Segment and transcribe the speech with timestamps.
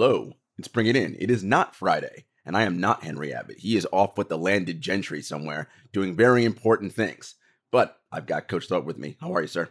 [0.00, 1.16] Hello, it's Bring It In.
[1.18, 3.58] It is not Friday, and I am not Henry Abbott.
[3.58, 7.34] He is off with the landed gentry somewhere doing very important things.
[7.72, 9.16] But I've got Coach Thorpe with me.
[9.20, 9.70] How are you, sir?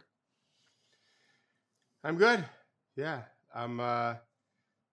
[2.03, 2.43] I'm good.
[2.97, 3.21] Yeah.
[3.55, 4.15] I'm uh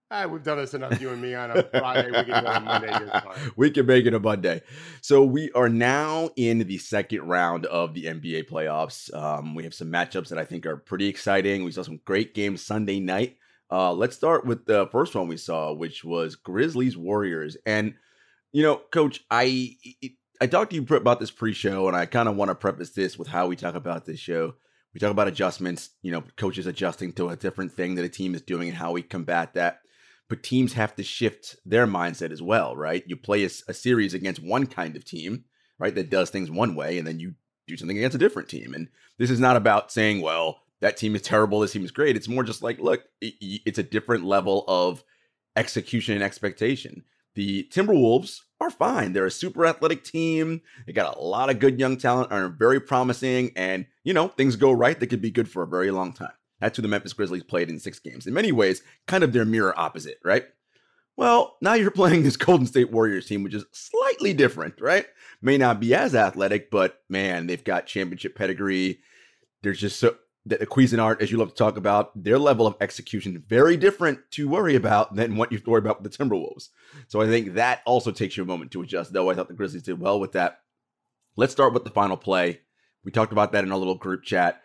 [0.09, 2.07] ah, we've done this enough, you and me on a Friday.
[2.07, 3.21] We can do it on Monday.
[3.57, 4.63] We can make it a Monday.
[5.01, 9.13] So we are now in the second round of the NBA playoffs.
[9.13, 11.65] Um, we have some matchups that I think are pretty exciting.
[11.65, 13.39] We saw some great games Sunday night.
[13.71, 17.57] Uh, let's start with the first one we saw, which was Grizzlies Warriors.
[17.67, 17.95] And
[18.53, 19.77] you know, Coach, I
[20.41, 23.19] I talked to you about this pre-show, and I kind of want to preface this
[23.19, 24.55] with how we talk about this show.
[24.93, 28.35] We talk about adjustments, you know, coaches adjusting to a different thing that a team
[28.35, 29.81] is doing and how we combat that.
[30.29, 33.03] But teams have to shift their mindset as well, right?
[33.07, 35.45] You play a, a series against one kind of team,
[35.79, 37.35] right, that does things one way, and then you
[37.67, 38.73] do something against a different team.
[38.73, 38.89] And
[39.19, 42.15] this is not about saying, well, that team is terrible, this team is great.
[42.15, 45.03] It's more just like, look, it's a different level of
[45.57, 47.05] execution and expectation.
[47.37, 49.15] The Timberwolves are fine.
[49.15, 50.61] They're a super athletic team.
[50.87, 54.57] They got a lot of good young talent, are very promising, and you know, things
[54.57, 56.35] go right, they could be good for a very long time.
[56.61, 58.27] That's who the Memphis Grizzlies played in six games.
[58.27, 60.45] In many ways, kind of their mirror opposite, right?
[61.17, 65.07] Well, now you're playing this Golden State Warriors team, which is slightly different, right?
[65.41, 69.01] May not be as athletic, but man, they've got championship pedigree.
[69.63, 73.43] There's just so the Cuisinart, as you love to talk about, their level of execution
[73.49, 76.69] very different to worry about than what you have to worry about with the Timberwolves.
[77.09, 79.55] So I think that also takes you a moment to adjust, though I thought the
[79.55, 80.61] Grizzlies did well with that.
[81.37, 82.61] Let's start with the final play.
[83.05, 84.61] We talked about that in our little group chat.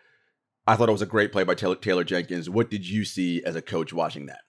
[0.68, 2.50] I thought it was a great play by Taylor, Taylor Jenkins.
[2.50, 4.42] What did you see as a coach watching that?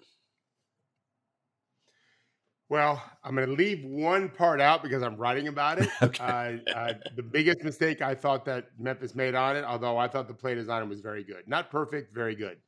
[2.70, 5.88] Well, I'm going to leave one part out because I'm writing about it.
[6.02, 6.62] okay.
[6.68, 10.28] Uh, uh, the biggest mistake I thought that Memphis made on it, although I thought
[10.28, 11.48] the play design was very good.
[11.48, 12.58] Not perfect, very good.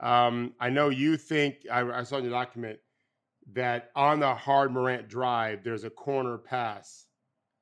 [0.00, 2.78] Um, I know you think, I, I, saw in your document,
[3.52, 7.06] that on the hard Morant drive, there's a corner pass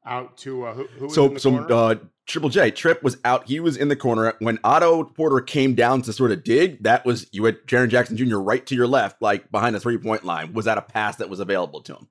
[0.04, 1.94] out to uh, who, who so so uh,
[2.30, 3.48] Triple J Trip was out.
[3.48, 6.82] He was in the corner when Otto Porter came down to sort of dig.
[6.84, 8.36] That was you had Jaren Jackson Jr.
[8.36, 10.52] right to your left, like behind the three point line.
[10.52, 12.08] Was that a pass that was available to him?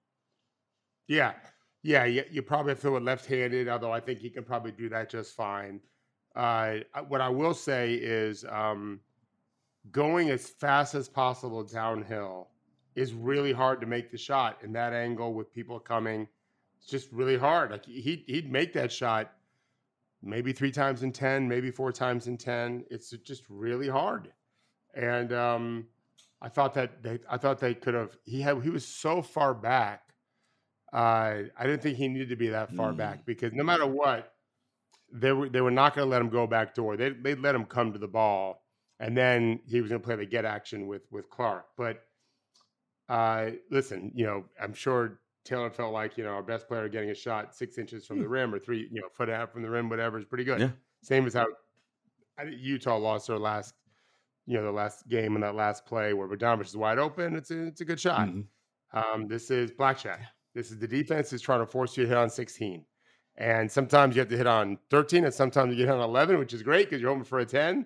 [1.07, 1.33] Yeah,
[1.83, 2.03] yeah.
[2.03, 5.09] You, you probably throw it left handed, although I think he can probably do that
[5.09, 5.79] just fine.
[6.35, 8.99] Uh, what I will say is um,
[9.91, 12.49] going as fast as possible downhill
[12.95, 16.27] is really hard to make the shot in that angle with people coming
[16.79, 17.71] it's just really hard.
[17.71, 19.33] Like he he'd make that shot
[20.21, 22.83] maybe three times in ten, maybe four times in ten.
[22.89, 24.31] It's just really hard.
[24.93, 25.87] And um,
[26.41, 28.17] I thought that they, I thought they could have.
[28.25, 30.03] He had he was so far back.
[30.91, 32.97] Uh, I didn't think he needed to be that far mm.
[32.97, 34.33] back because no matter what,
[35.11, 36.97] they were they were not going to let him go back door.
[36.97, 38.63] They they let him come to the ball,
[38.99, 41.67] and then he was going to play the get action with with Clarke.
[41.77, 42.03] But
[43.07, 47.09] uh, listen, you know, I'm sure Taylor felt like you know our best player getting
[47.09, 48.31] a shot six inches from the hmm.
[48.31, 50.43] rim or three, you know, foot and a half from the rim, whatever is pretty
[50.43, 50.59] good.
[50.59, 50.69] Yeah.
[51.01, 51.45] Same as how
[52.47, 53.73] Utah lost their last,
[54.45, 57.35] you know, the last game in that last play where Bogdanovich is wide open.
[57.35, 58.27] It's a it's a good shot.
[58.27, 58.41] Mm-hmm.
[58.97, 60.21] Um, this is blackjack.
[60.55, 62.83] This is the defense is trying to force you to hit on 16,
[63.37, 66.53] and sometimes you have to hit on 13, and sometimes you get on 11, which
[66.53, 67.85] is great because you're hoping for a 10.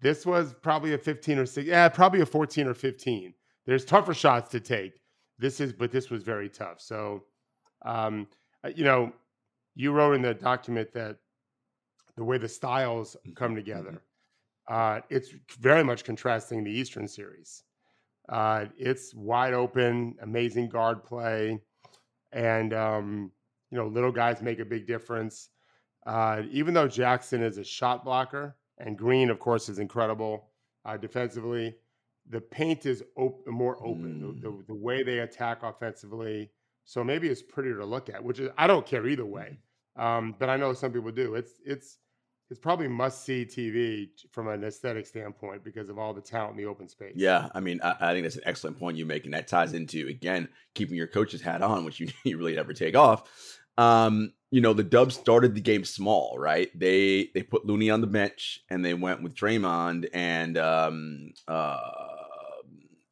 [0.00, 3.34] This was probably a 15 or 6, yeah, probably a 14 or 15.
[3.66, 5.01] There's tougher shots to take
[5.38, 6.80] this is, but this was very tough.
[6.80, 7.24] So,
[7.84, 8.26] um,
[8.64, 9.12] uh, you know,
[9.74, 11.16] you wrote in the document that
[12.16, 13.56] the way the styles mm-hmm, come mm-hmm.
[13.56, 14.02] together,
[14.68, 17.64] uh, it's very much contrasting the Eastern series.
[18.28, 21.58] Uh, it's wide open, amazing guard play,
[22.30, 23.32] and um,
[23.70, 25.48] you know, little guys make a big difference.
[26.06, 30.50] Uh, even though Jackson is a shot blocker, and Green, of course, is incredible
[30.84, 31.74] uh, defensively
[32.28, 34.20] the paint is op- more open.
[34.20, 34.42] Mm.
[34.42, 36.50] The, the, the, way they attack offensively,
[36.84, 38.22] so maybe it's prettier to look at.
[38.22, 39.58] Which is I don't care either way,
[39.96, 41.34] um, but I know some people do.
[41.34, 41.98] It's it's
[42.52, 46.58] it's probably must see TV from an aesthetic standpoint because of all the talent in
[46.58, 47.14] the open space.
[47.16, 49.72] Yeah, I mean, I, I think that's an excellent point you make, and that ties
[49.72, 53.28] into again keeping your coach's hat on, which you, you really never take off.
[53.78, 56.68] Um, you know, the Dubs started the game small, right?
[56.78, 61.78] They they put Looney on the bench and they went with Draymond and um uh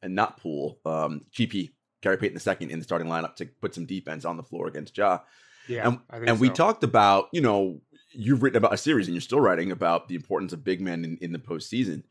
[0.03, 1.71] and not Poole um GP
[2.01, 4.97] Gary Payton II in the starting lineup to put some defense on the floor against
[4.97, 5.19] Ja.
[5.67, 6.41] Yeah, and, and so.
[6.41, 7.81] we talked about, you know,
[8.11, 11.05] you've written about a series and you're still writing about the importance of big men
[11.05, 12.03] in, in the postseason.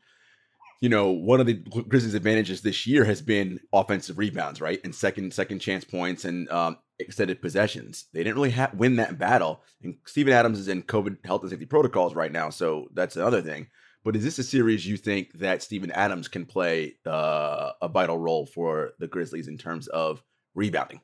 [0.81, 4.93] You know, one of the Grizzlies' advantages this year has been offensive rebounds, right, and
[4.93, 8.05] second second chance points, and um, extended possessions.
[8.13, 9.61] They didn't really ha- win that battle.
[9.83, 13.41] And Steven Adams is in COVID health and safety protocols right now, so that's another
[13.41, 13.67] thing.
[14.03, 18.17] But is this a series you think that Steven Adams can play uh, a vital
[18.17, 20.23] role for the Grizzlies in terms of
[20.55, 21.01] rebounding?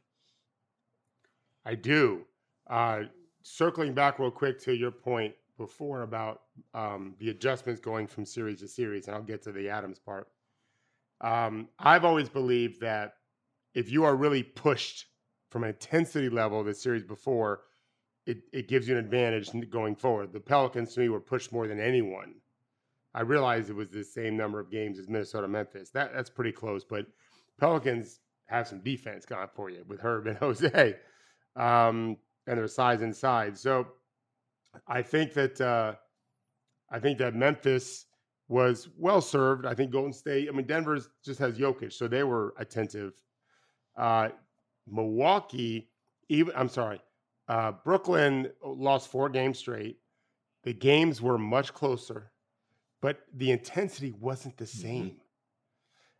[1.63, 2.21] I do.
[2.67, 3.03] Uh,
[3.43, 6.41] circling back real quick to your point before about
[6.73, 10.27] um, the adjustments going from series to series, and I'll get to the Adams part.
[11.21, 13.13] Um, I've always believed that
[13.73, 15.05] if you are really pushed
[15.49, 17.61] from an intensity level the series before,
[18.25, 20.33] it, it gives you an advantage going forward.
[20.33, 22.35] The Pelicans to me were pushed more than anyone.
[23.13, 25.89] I realized it was the same number of games as Minnesota Memphis.
[25.89, 27.07] That that's pretty close, but
[27.59, 30.95] Pelicans have some defense going for you with Herb and Jose,
[31.55, 33.57] um, and their size inside.
[33.57, 33.87] So
[34.87, 35.95] I think that uh,
[36.89, 38.05] I think that Memphis
[38.47, 39.65] was well served.
[39.65, 40.47] I think Golden State.
[40.47, 43.13] I mean, Denver just has Jokic, so they were attentive.
[43.95, 44.29] Uh,
[44.89, 45.89] Milwaukee,
[46.29, 47.01] even I'm sorry,
[47.47, 49.97] uh, Brooklyn lost four games straight.
[50.63, 52.31] The games were much closer,
[53.01, 54.81] but the intensity wasn't the mm-hmm.
[54.81, 55.05] same.
[55.05, 55.17] Mm-hmm.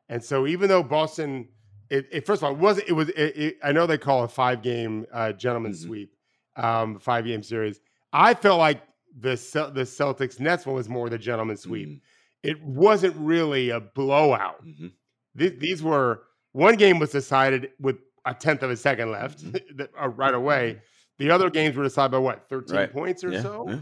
[0.09, 1.49] And so, even though Boston,
[1.89, 2.89] it, it, first of all, it wasn't.
[2.89, 3.09] It was.
[3.09, 5.89] It, it, I know they call a five game uh, gentleman's mm-hmm.
[5.89, 6.15] sweep,
[6.55, 7.79] um, five game series.
[8.13, 8.81] I felt like
[9.19, 9.35] the
[9.73, 11.89] the Celtics Nets one was more the gentleman's sweep.
[11.89, 11.97] Mm-hmm.
[12.43, 14.65] It wasn't really a blowout.
[14.65, 14.87] Mm-hmm.
[15.35, 19.81] These, these were one game was decided with a tenth of a second left mm-hmm.
[20.01, 20.73] uh, right away.
[20.73, 20.79] Mm-hmm.
[21.19, 22.93] The other games were decided by what, 13 right.
[22.93, 23.67] points or yeah, so?
[23.67, 23.79] Yeah.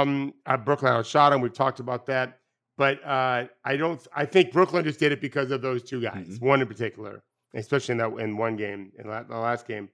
[0.00, 1.40] Um, at Brooklyn outshot them.
[1.40, 2.38] We've talked about that.
[2.76, 4.06] But uh, I don't.
[4.14, 6.46] I think Brooklyn just did it because of those two guys, mm-hmm.
[6.46, 7.24] one in particular,
[7.54, 9.88] especially in that in one game in the last game.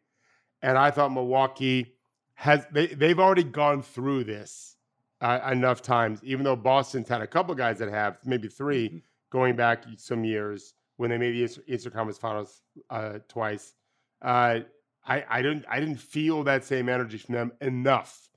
[0.60, 1.93] And I thought Milwaukee
[2.34, 4.76] has they they've already gone through this
[5.20, 6.20] uh, enough times.
[6.24, 8.98] Even though Boston's had a couple guys that have maybe 3 mm-hmm.
[9.30, 13.74] going back some years when they made the Eastern Conference Finals uh, twice.
[14.22, 14.60] Uh,
[15.06, 18.28] I, I didn't I didn't feel that same energy from them enough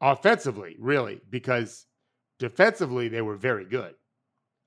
[0.00, 1.86] offensively, really, because
[2.38, 3.94] defensively they were very good.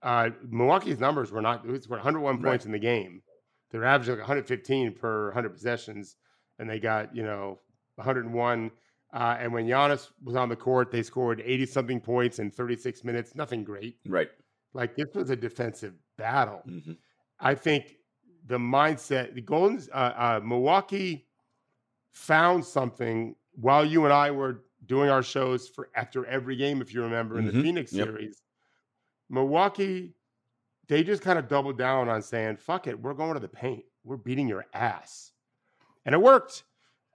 [0.04, 1.66] Uh, Milwaukee's numbers were not.
[1.66, 2.44] It was 101 right.
[2.44, 3.22] points in the game.
[3.72, 6.16] They're averaging like 115 per 100 possessions,
[6.60, 7.60] and they got you know
[7.96, 8.72] 101.
[9.14, 13.04] Uh, and when Giannis was on the court, they scored 80 something points in 36
[13.04, 13.36] minutes.
[13.36, 13.98] Nothing great.
[14.08, 14.30] Right.
[14.74, 16.62] Like this was a defensive battle.
[16.68, 16.94] Mm-hmm.
[17.40, 17.96] I think
[18.48, 21.28] the mindset, the Golden, uh, uh, Milwaukee
[22.14, 26.94] found something while you and I were doing our shows for after every game, if
[26.94, 27.58] you remember in mm-hmm.
[27.58, 28.08] the Phoenix yep.
[28.08, 28.42] series.
[29.30, 30.14] Milwaukee,
[30.88, 33.84] they just kind of doubled down on saying, fuck it, we're going to the paint.
[34.04, 35.32] We're beating your ass.
[36.06, 36.64] And it worked.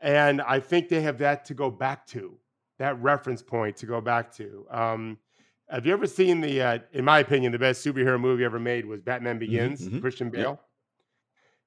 [0.01, 2.37] And I think they have that to go back to,
[2.79, 4.67] that reference point to go back to.
[4.71, 5.19] Um,
[5.69, 8.87] have you ever seen the, uh, in my opinion, the best superhero movie ever made
[8.87, 10.01] was Batman mm-hmm, Begins, mm-hmm.
[10.01, 10.61] Christian Bale?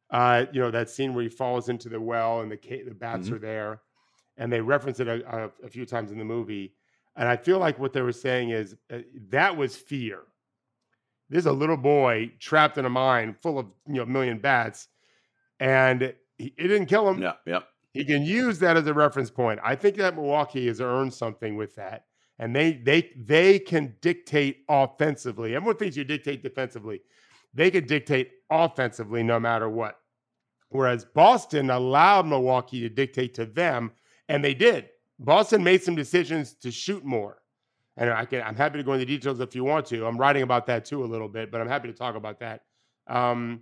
[0.10, 3.28] Uh, you know that scene where he falls into the well and the the bats
[3.28, 3.36] mm-hmm.
[3.36, 3.82] are there,
[4.38, 6.74] and they reference it a, a, a, few times in the movie.
[7.16, 9.00] And I feel like what they were saying is uh,
[9.30, 10.22] that was fear.
[11.30, 14.88] There's a little boy trapped in a mine full of you know million bats,
[15.60, 17.22] and he, it didn't kill him.
[17.22, 17.60] Yeah, yeah.
[17.92, 19.60] He can use that as a reference point.
[19.64, 22.06] I think that Milwaukee has earned something with that,
[22.38, 25.56] and they they they can dictate offensively.
[25.56, 27.02] Everyone thinks you dictate defensively.
[27.54, 30.00] They can dictate offensively no matter what.
[30.70, 33.92] Whereas Boston allowed Milwaukee to dictate to them,
[34.28, 34.90] and they did.
[35.18, 37.42] Boston made some decisions to shoot more.
[37.98, 40.06] And I can, I'm happy to go into details if you want to.
[40.06, 42.62] I'm writing about that too a little bit, but I'm happy to talk about that.
[43.08, 43.62] Um,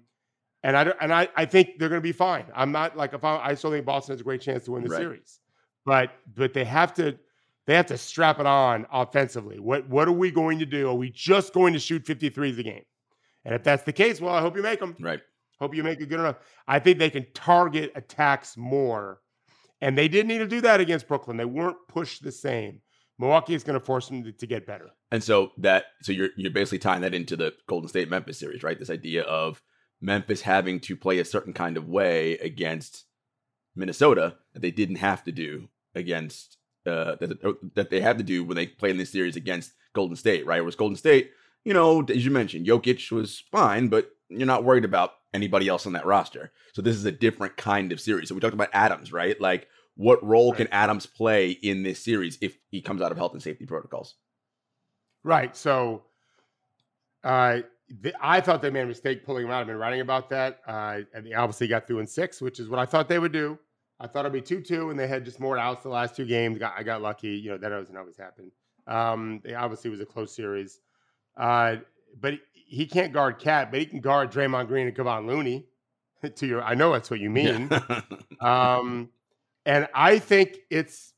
[0.63, 2.45] and I and I, I think they're going to be fine.
[2.56, 4.83] I'm not like if I, I still think Boston has a great chance to win
[4.83, 4.99] the right.
[4.99, 5.40] series,
[5.85, 7.18] but but they have to
[7.66, 9.59] they have to strap it on offensively.
[9.59, 10.90] What what are we going to do?
[10.90, 12.83] Are we just going to shoot 53s a game?
[13.45, 14.95] And if that's the case, well, I hope you make them.
[14.99, 15.21] Right.
[15.59, 16.37] Hope you make it good enough.
[16.68, 19.21] I think they can target attacks more.
[19.81, 21.37] And they didn't need to do that against Brooklyn.
[21.37, 22.81] They weren't pushed the same.
[23.19, 24.90] Milwaukee is going to force them to, to, get better.
[25.11, 28.64] And so that so you're you're basically tying that into the Golden State Memphis series,
[28.64, 28.78] right?
[28.78, 29.61] This idea of
[30.01, 33.06] Memphis having to play a certain kind of way against
[33.75, 38.44] Minnesota that they didn't have to do against uh, that, that they had to do
[38.44, 40.59] when they played in this series against Golden State, right?
[40.59, 41.31] It was Golden State,
[41.68, 45.85] you know, as you mentioned, Jokic was fine, but you're not worried about anybody else
[45.85, 46.51] on that roster.
[46.73, 48.30] So this is a different kind of series.
[48.30, 49.39] So we talked about Adams, right?
[49.42, 50.59] Like what role right.
[50.59, 54.16] can Adams play in this series if he comes out of health and safety protocols?
[55.23, 55.57] Right.
[55.57, 56.04] So
[57.23, 57.59] uh,
[58.01, 59.61] the, I thought they made a mistake pulling him out.
[59.61, 60.59] I've been writing about that.
[60.67, 63.31] Uh, and they obviously got through in six, which is what I thought they would
[63.31, 63.57] do.
[63.99, 66.25] I thought it'd be 2 2, and they had just more outs the last two
[66.25, 66.59] games.
[66.59, 67.29] Got, I got lucky.
[67.29, 68.51] You know, that doesn't always happen.
[68.85, 70.79] Um, they obviously was a close series.
[71.35, 71.77] Uh,
[72.19, 75.65] but he can't guard Cat, but he can guard Draymond Green and Kevon Looney.
[76.35, 77.69] To your, I know that's what you mean.
[77.71, 78.01] Yeah.
[78.41, 79.09] um,
[79.67, 81.13] and I think it's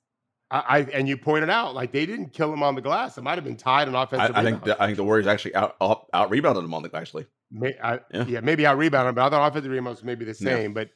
[0.51, 3.17] I, I and you pointed out like they didn't kill him on the glass.
[3.17, 4.35] It might have been tied on I, offensive.
[4.35, 6.89] I think the, I think the Warriors actually out out, out rebounded them on the
[6.95, 7.25] actually.
[7.51, 8.25] May, I, Yeah.
[8.25, 8.39] yeah.
[8.41, 10.55] maybe out rebounded, but I thought offensive rebounds may be the Yeah.
[10.55, 10.73] same.
[10.73, 10.89] But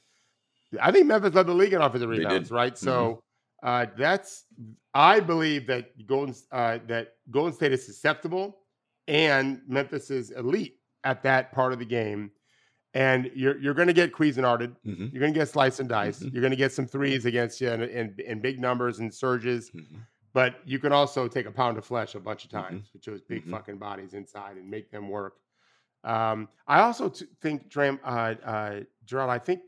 [0.81, 2.25] I think Memphis led the league in offensive They did.
[2.25, 2.73] rebounds, right?
[2.73, 2.85] Mm-hmm.
[2.85, 3.23] So
[3.63, 4.45] uh, that's
[4.93, 8.57] I believe that Golden uh, that Golden State is susceptible,
[9.07, 12.31] and Memphis is elite at that part of the game.
[12.95, 14.75] And you're you're going to get Cuisinarted.
[14.85, 15.07] Mm-hmm.
[15.11, 16.19] You're going to get slice and dice.
[16.19, 16.31] Mhm.
[16.33, 19.71] You're going to get some threes against you in, in, in big numbers and surges.
[19.71, 19.97] Mm-hmm.
[20.33, 22.61] But you can also take a pound of flesh a bunch of Mhm.
[22.67, 23.51] times with those big Mhm.
[23.51, 25.35] fucking bodies inside and make them work.
[26.03, 29.29] Um, I also t- think Dram, uh, uh, Gerald.
[29.31, 29.61] I think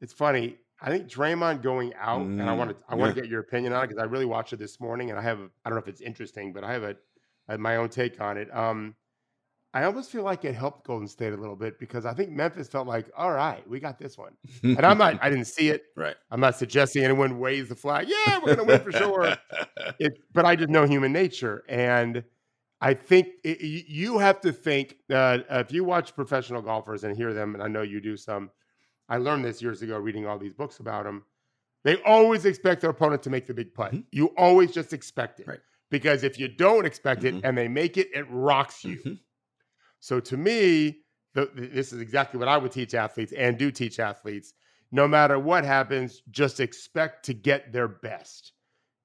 [0.00, 0.58] it's funny.
[0.80, 3.40] I think Draymond going out, and I want to I want Mm, to get your
[3.40, 5.68] opinion on it because I really watched it this morning, and I have a, I
[5.70, 6.96] don't know if it's interesting, but I have a,
[7.46, 8.52] I have my own take on it.
[8.52, 8.96] Um,
[9.74, 12.68] I almost feel like it helped Golden State a little bit because I think Memphis
[12.68, 15.84] felt like, all right, we got this one, and I'm not, I didn't see it.
[15.96, 16.16] right.
[16.30, 18.06] I'm not suggesting anyone raise the flag.
[18.08, 19.34] Yeah, we're gonna win for sure
[19.98, 22.22] it, but I just know human nature, and
[22.82, 24.96] I think it, you have to think.
[25.10, 28.50] Uh, if you watch professional golfers and hear them, and I know you do some,
[29.08, 31.24] I learned this years ago reading all these books about them.
[31.84, 33.88] They always expect their opponent to make the big play.
[33.90, 34.04] Mhm.
[34.12, 35.60] You always just expect it, Right.
[35.90, 37.38] because if you don't expect Mhm.
[37.38, 38.98] it and they make it, it rocks you.
[38.98, 39.18] Mhm.
[40.02, 40.98] So to me,
[41.34, 44.52] the, this is exactly what I would teach athletes and do teach athletes.
[44.90, 48.52] No matter what happens, just expect to get their best.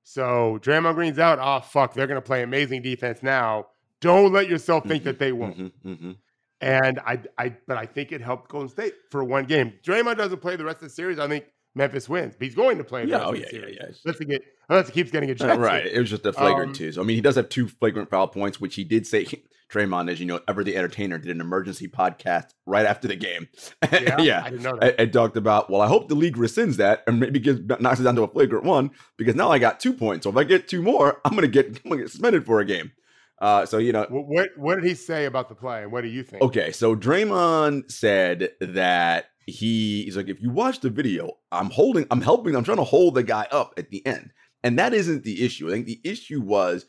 [0.04, 1.38] So Draymond Green's out.
[1.40, 3.68] Oh fuck, they're gonna play amazing defense now.
[4.02, 5.58] Don't let yourself think that they won't.
[5.58, 5.72] Mhm.
[5.86, 6.16] Mhm.
[6.62, 9.74] And I, I, but I think it helped Golden State for one game.
[9.86, 11.20] Draymond doesn't play the rest of the series.
[11.20, 13.18] I think Memphis wins, but he's going to play the Yeah.
[13.18, 13.46] rest Oh of yeah.
[13.46, 13.60] the Yeah.
[13.62, 13.78] series.
[13.80, 13.90] Yeah.
[14.06, 15.60] Let's get, unless he keeps getting ejected.
[15.60, 15.86] Right.
[15.86, 16.92] It was just a flagrant Um, too.
[16.94, 19.28] So I mean, he does have two flagrant foul points, which he did say.
[19.72, 23.48] Draymond, as you know, ever the entertainer did an emergency podcast right after the game.
[23.92, 24.42] Yeah, yeah.
[24.46, 25.00] I didn't know that.
[25.00, 28.04] and, talked about, well, I hope the league rescinds that and maybe gives knocks it
[28.04, 30.24] down to a flagrant one because now I got two points.
[30.24, 32.66] So if I get two more, I'm gonna get I'm gonna get suspended for a
[32.66, 32.92] game.
[33.40, 36.02] Uh, so you know, What, what, what did he say about the play, and what
[36.02, 36.42] do you think?
[36.44, 36.72] okay.
[36.72, 42.22] So Draymond said that he he's like, if you watch the video, I'm holding, I'm
[42.22, 44.32] helping, I'm trying to hold the guy up at the end,
[44.64, 45.68] and that isn't the issue.
[45.68, 46.86] I think the issue was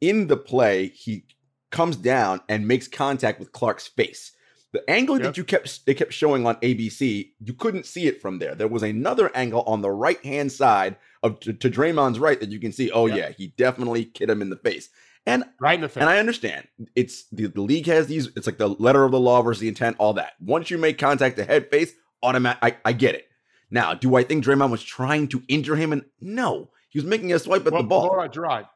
[0.00, 1.24] in the play he
[1.70, 4.32] comes down and makes contact with Clarke's face.
[4.72, 5.24] The angle Yep.
[5.24, 8.54] that you kept they kept showing on ABC, you couldn't see it from there.
[8.54, 12.50] There was another angle on the right hand side of to, to Draymond's right that
[12.50, 12.90] you can see.
[12.90, 13.16] Oh Yep.
[13.18, 14.88] yeah, he definitely hit him in the face.
[15.26, 16.00] And Right in the face.
[16.00, 18.28] and I understand it's the, the league has these.
[18.36, 20.32] It's like the letter of the law versus the intent, all that.
[20.40, 22.58] Once you make contact the head face, automatic.
[22.62, 23.26] I, I get it.
[23.72, 25.92] Now, do I think Draymond was trying to injure him?
[25.92, 28.00] And no, he was making a swipe at well, the ball.
[28.08, 28.66] Hold on, Gerard.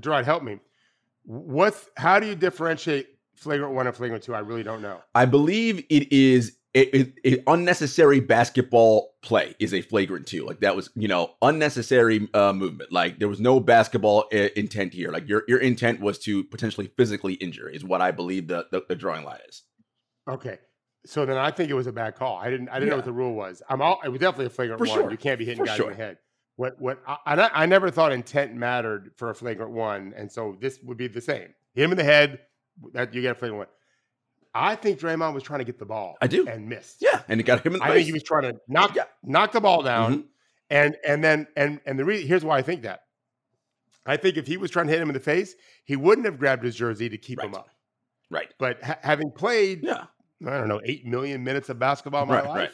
[0.00, 0.58] Gerard, help me.
[1.24, 4.34] What's how do you differentiate flagrant one and flagrant two?
[4.34, 5.00] I really don't know.
[5.14, 10.44] I believe it is it, it, it- unnecessary basketball play is a flagrant two.
[10.44, 12.92] Like that was you know unnecessary uh, movement.
[12.92, 15.10] Like there was no basketball I- intent here.
[15.10, 18.82] Like your your intent was to potentially physically injure is what I believe the the,
[18.88, 19.62] the drawing line is.
[20.28, 20.58] Okay.
[21.06, 22.36] So then I think it was a bad call.
[22.38, 23.62] I didn't I didn't know what the rule was.
[23.68, 24.98] I'm all it was definitely a flagrant For one.
[24.98, 25.10] sure.
[25.10, 25.90] You can't be hitting For guys sure.
[25.90, 26.18] in the head.
[26.56, 30.80] What what I, I never thought intent mattered for a flagrant one, and so this
[30.84, 31.48] would be the same.
[31.74, 32.40] Hit him in the head,
[32.92, 33.66] that you get a flagrant one.
[34.54, 36.16] I think Draymond was trying to get the ball.
[36.20, 36.46] I do.
[36.46, 36.98] and missed.
[37.00, 37.96] Yeah, and it got him in the I face.
[37.96, 39.04] think he was trying to knock Yeah.
[39.24, 40.24] knock the ball down, Mhm.
[40.70, 43.00] and and then and and the reason here's why I think that.
[44.06, 46.38] I think if he was trying to hit him in the face, he wouldn't have
[46.38, 47.68] grabbed his jersey to keep him up.
[48.30, 48.52] Right.
[48.58, 50.04] But ha- having played, Yeah.
[50.46, 52.70] I don't know, eight million minutes of basketball in my Right, life, right.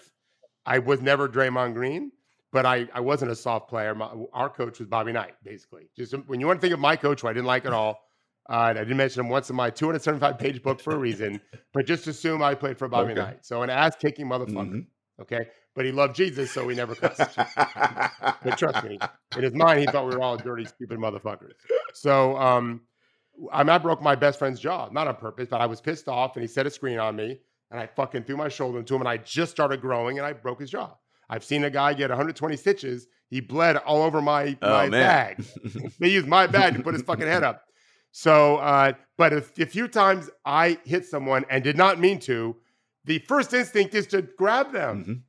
[0.66, 2.10] I was never Draymond Green,
[2.52, 3.94] but I, I wasn't a soft player.
[3.94, 5.88] My, our coach was Bobby Knight, basically.
[5.96, 8.00] Just when you want to think of my coach, who I didn't like at all.
[8.48, 11.40] Uh, and I didn't mention him once in my 275 page book for a reason,
[11.72, 13.20] but just assume I played for Bobby Okay.
[13.20, 13.46] Knight.
[13.46, 14.72] So an ass kicking motherfucker.
[14.72, 14.86] Mhm.
[15.20, 15.46] Okay.
[15.76, 17.36] But he loved Jesus, so he never cussed.
[17.36, 18.98] But trust me,
[19.36, 21.52] in his mind, he thought we were all dirty, stupid motherfuckers.
[21.94, 22.80] So um,
[23.52, 26.34] I, I broke my best friend's jaw, not on purpose, but I was pissed off
[26.34, 27.38] and he set a screen on me
[27.70, 30.32] and I fucking threw my shoulder into him and I just started growing and I
[30.32, 30.96] broke his jaw.
[31.30, 33.06] I've seen a guy get 120 stitches.
[33.28, 35.36] He bled all over my, Oh, my man.
[35.36, 35.92] bag.
[36.00, 37.62] they used my bag to put his fucking head up.
[38.12, 42.56] So, uh, but if, a few times I hit someone and did not mean to,
[43.04, 45.04] the first instinct is to grab them.
[45.04, 45.20] Mhm.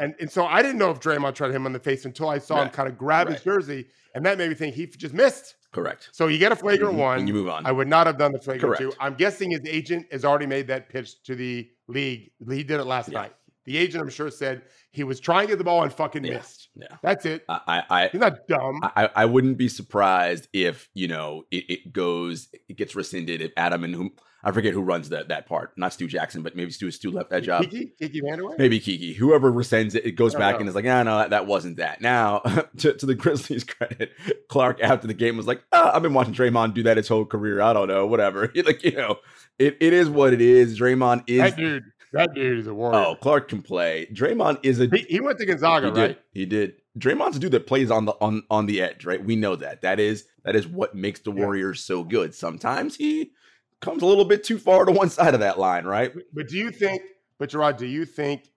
[0.00, 2.38] And, and so I didn't know if Draymond tried him on the face until I
[2.38, 3.88] saw him kind of grab his jersey.
[4.14, 5.56] And that made me think he just missed.
[5.72, 6.08] Correct.
[6.12, 6.98] So you get a flagrant Mhm.
[6.98, 7.18] one.
[7.18, 7.66] And you move on.
[7.66, 8.92] I would not have done the flagrant two.
[9.00, 12.30] I'm guessing his agent has already made that pitch to the league.
[12.48, 13.22] He did it last Yeah.
[13.22, 13.32] night.
[13.68, 16.38] The agent, I'm sure, said he was trying to get the ball and fucking Yeah.
[16.38, 16.70] missed.
[16.74, 16.86] Yeah.
[17.02, 17.44] That's it.
[17.50, 18.80] I, I, He's not dumb.
[18.82, 23.42] I, I wouldn't be surprised if you know it, it goes, it gets rescinded.
[23.42, 26.56] If Adam and whom I forget who runs that that part, not Stu Jackson, but
[26.56, 27.64] maybe Stu Stu left that job.
[27.64, 28.56] Kiki, Kiki Vandeweghe.
[28.56, 30.60] Maybe Kiki, whoever rescinds it, it goes back know.
[30.60, 32.00] and is like, ah, no, that, wasn't that.
[32.00, 32.38] Now,
[32.78, 34.12] to, to the Grizzlies' credit,
[34.48, 37.26] Clarke after the game was like, ah, I've been watching Draymond do that his whole
[37.26, 37.60] career.
[37.60, 38.50] I don't know, whatever.
[38.64, 39.18] like, you know,
[39.58, 40.78] it, it is what it is.
[40.78, 41.40] Draymond is.
[41.40, 42.98] that dude, that dude is a warrior.
[42.98, 44.06] Oh, Clarke can play.
[44.12, 44.86] Draymond is a.
[44.86, 46.00] he, he went to Gonzaga, he did.
[46.00, 46.18] right?
[46.32, 46.74] He did.
[46.98, 49.24] Draymond's a dude that plays on the on on the edge, right?
[49.24, 49.82] We know that.
[49.82, 51.44] That is that is what makes the Yeah.
[51.44, 52.34] Warriors so good.
[52.34, 53.32] Sometimes he
[53.80, 56.12] comes a little bit too far to one side of that line, right?
[56.32, 57.02] But do you think?
[57.38, 58.48] But Gerard, do you think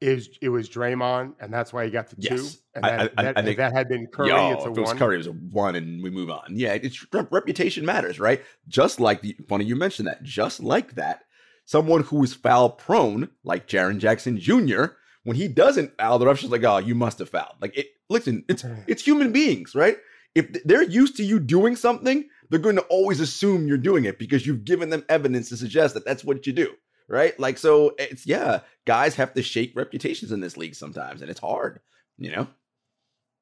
[0.00, 2.34] is it was Draymond, and that's why he got the two?
[2.34, 2.58] Yes.
[2.74, 4.64] And I- that, I- I- that, I if think- that had been Curry, Yo, it's
[4.64, 4.98] a if it was one.
[4.98, 6.42] Curry, it was a one, and we move on.
[6.50, 8.42] Yeah, it's reputation matters, right?
[8.68, 10.22] Just like the funny you mentioned that.
[10.24, 11.22] Just like that,
[11.64, 14.84] someone who is foul prone, like Jaren Jackson Jr.,
[15.24, 17.86] when he doesn't foul, the ref's just like, "Oh, you must have fouled." Like, it,
[18.08, 19.96] listen, it's it's human beings, right?
[20.34, 24.18] If they're used to you doing something, they're going to always assume you're doing it
[24.18, 26.72] because you've given them evidence to suggest that that's what you do,
[27.08, 27.38] right?
[27.38, 31.40] Like, so it's yeah, guys have to shake reputations in this league sometimes, and it's
[31.40, 31.80] hard,
[32.18, 32.48] you know.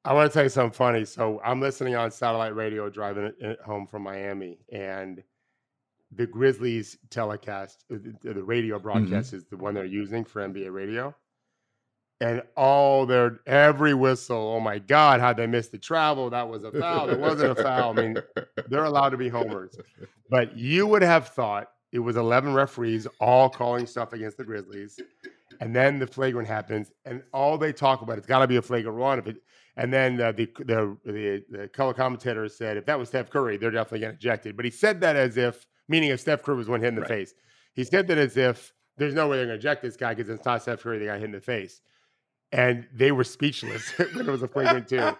[0.03, 1.05] I want to tell you something funny.
[1.05, 3.33] So I'm listening on satellite radio driving
[3.65, 5.23] home from Miami, and
[6.13, 8.83] the Grizzlies telecast, uh, the, the radio Mm-hmm.
[8.83, 11.15] broadcast is the one they're using for NBA radio.
[12.19, 16.29] And all their every whistle, oh my God, how'd they miss the travel?
[16.29, 17.09] That was a foul.
[17.09, 17.97] It wasn't a foul.
[17.97, 18.17] I mean,
[18.69, 19.75] they're allowed to be homers.
[20.29, 24.99] But you would have thought it was 11 referees all calling stuff against the Grizzlies.
[25.61, 28.61] And then the flagrant happens, and all they talk about, it's got to be a
[28.61, 29.17] flagrant one.
[29.19, 29.37] If it,
[29.77, 33.57] and then uh, the, the the the color commentator said, if that was Steph Curry,
[33.57, 34.55] they're definitely getting ejected.
[34.55, 37.01] But he said that as if, meaning if Steph Curry was one hit in the
[37.01, 37.07] Right.
[37.09, 37.35] face.
[37.75, 40.29] He said that as if there's no way they're going to eject this guy because
[40.29, 41.81] it's not Steph Curry that got hit in the face.
[42.51, 45.11] And they were speechless when it was a flagrant two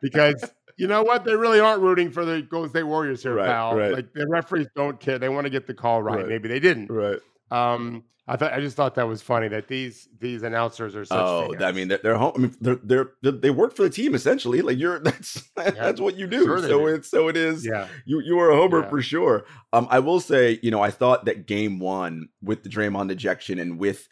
[0.00, 0.42] because
[0.76, 1.24] you know what?
[1.24, 3.76] They really aren't rooting for the Golden State Warriors here, Right, pal.
[3.76, 3.92] right.
[3.92, 5.18] Like the referees don't care.
[5.18, 6.18] They want to get the call right.
[6.20, 6.28] Right.
[6.28, 6.88] Maybe they didn't.
[6.90, 7.18] right.
[7.50, 11.18] Um, I thought I just thought that was funny that these these announcers are such.
[11.18, 11.54] Oh.
[11.60, 12.32] I mean, they're, they're home.
[12.34, 14.62] I mean, they're, they're they're they work for the team essentially.
[14.62, 16.44] Like you're that's that's what you do.
[16.44, 16.86] Sure so do.
[16.88, 17.66] it's so it is.
[17.66, 18.88] yeah, You you are a homer Yeah.
[18.88, 19.44] for sure.
[19.74, 23.58] Um, I will say, you know, I thought that game one with the Draymond ejection
[23.58, 24.08] and with,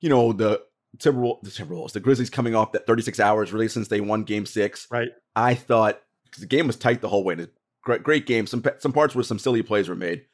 [0.00, 0.62] you know, the
[0.98, 4.46] Timberwolves, the Timberwolves, the Grizzlies coming off that 36 hours really since they won Game
[4.46, 4.86] Six.
[4.90, 5.08] right.
[5.34, 7.34] I thought because the game was tight the whole way.
[7.34, 7.48] and
[7.82, 8.46] Great, great game.
[8.46, 10.26] Some some parts where some silly plays were made,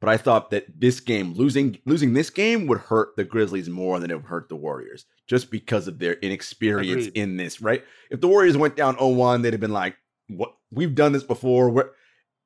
[0.00, 4.00] but I thought that this game losing losing this game would hurt the Grizzlies more
[4.00, 7.20] than it would hurt the Warriors, just because of their inexperience Agreed.
[7.20, 7.60] in this.
[7.60, 7.84] Right?
[8.10, 9.96] If the Warriors went down 0-1, they'd have been like,
[10.28, 10.54] "What?
[10.70, 11.90] We've done this before." We're,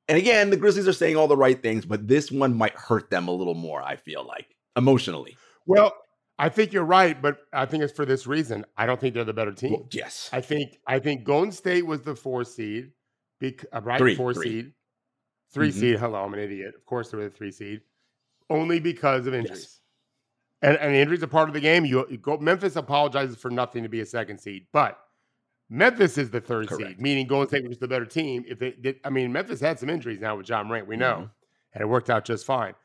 [0.07, 3.09] and again, the Grizzlies are saying all the right things, but this one might hurt
[3.09, 3.81] them a little more.
[3.81, 5.37] I feel like emotionally.
[5.65, 5.93] Well,
[6.37, 8.65] I think you're right, but I think it's for this reason.
[8.77, 9.71] I don't think they're the better team.
[9.71, 10.29] Well, yes.
[10.33, 12.91] I think I think Golden State was the four seed,
[13.39, 13.97] bec- uh, right?
[13.97, 14.49] Three, four three.
[14.49, 14.73] seed,
[15.55, 15.73] 3 Mhm.
[15.73, 15.99] seed.
[15.99, 16.75] Hello, I'm an idiot.
[16.75, 17.81] Of course, they were the three seed,
[18.49, 19.59] only because of injuries.
[19.61, 19.79] Yes.
[20.61, 21.85] And, and injuries are part of the game.
[21.85, 22.37] You, you go.
[22.37, 24.99] Memphis apologizes for nothing to be a second seed, but
[25.69, 26.89] Memphis is the third Correct.
[26.91, 28.43] seed, meaning Golden State was the better team.
[28.47, 31.15] If they, did, I mean, Memphis had some injuries now with John Morant, we know,
[31.23, 31.31] Mhm.
[31.73, 32.75] and it worked out just fine.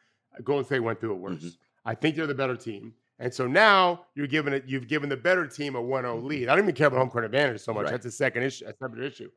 [0.45, 1.43] Golden State went through it worse.
[1.45, 1.57] Mhm.
[1.85, 2.95] I think they're the better team.
[3.19, 6.49] And so now you're giving it, you've given the better team a 1 0 lead.
[6.49, 7.81] I don't even care about home court advantage so much.
[7.81, 7.85] Mm-hmm.
[7.87, 7.91] Right.
[8.03, 9.31] That's a second issue, a separate issue.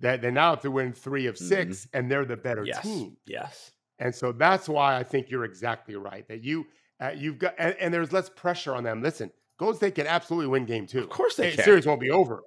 [0.00, 2.68] That they now have to win three of 6 and they're the better Mm-hmm.
[2.68, 2.82] Yes.
[2.82, 3.16] team.
[3.26, 3.70] Yes.
[4.00, 6.26] And so that's why I think you're exactly right.
[6.28, 6.66] That you,
[7.00, 9.02] uh, you've got, and, and there's less pressure on them.
[9.02, 11.02] Listen, Golden State can absolutely win game two.
[11.04, 11.64] Of course they The can.
[11.64, 12.42] series won't be over.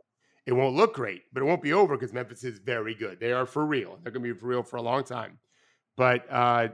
[0.45, 3.19] It won't look great, but it won't be over because Memphis is very good.
[3.19, 3.97] They are for real.
[4.03, 5.39] They're going to be for real for a long time.
[5.95, 6.69] But uh,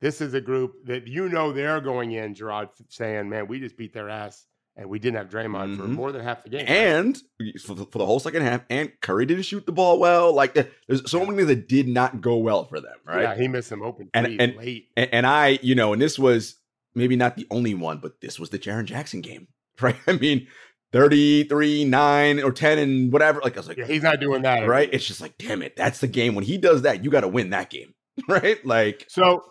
[0.00, 3.76] this is a group that you know they're going in, Gerard, saying, "Man, we just
[3.76, 5.90] beat their ass, and we didn't have Draymond for Mhm.
[5.90, 7.16] more than half the game." And
[7.64, 10.32] for the, for the whole second half, and Curry didn't shoot the ball well.
[10.32, 13.22] Like there's so many things that did not go well for them, right?
[13.22, 14.88] yeah, he missed some open And- and- late.
[14.96, 16.56] And, and I, you know, and this was
[16.94, 19.48] maybe not the only one, but this was the Jaren Jackson game,
[19.80, 19.96] right?
[20.06, 20.46] I mean,
[20.92, 23.40] 33, 9, or 10, and whatever.
[23.42, 24.88] Like, I was like, Yeah, he's not doing that, right?
[24.92, 26.34] It's just like, damn it, that's the game.
[26.34, 27.92] When he does that, you got to win that game,
[28.28, 28.64] right?
[28.64, 29.42] Like, So,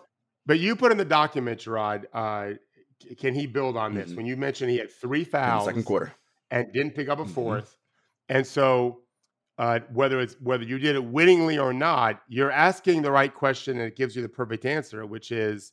[0.46, 2.06] but you put in the document, Gerard.
[2.12, 2.50] Uh,
[3.18, 4.10] can he build on this?
[4.12, 4.16] Mhm.
[4.16, 6.12] When you mentioned he had three in the fouls, second quarter.
[6.50, 7.30] and didn't pick up a Mhm.
[7.34, 7.76] 4th
[8.28, 9.02] And so,
[9.58, 13.78] uh, whether it's whether you did it wittingly or not, you're asking the right question,
[13.78, 15.72] and it gives you the perfect answer, which is,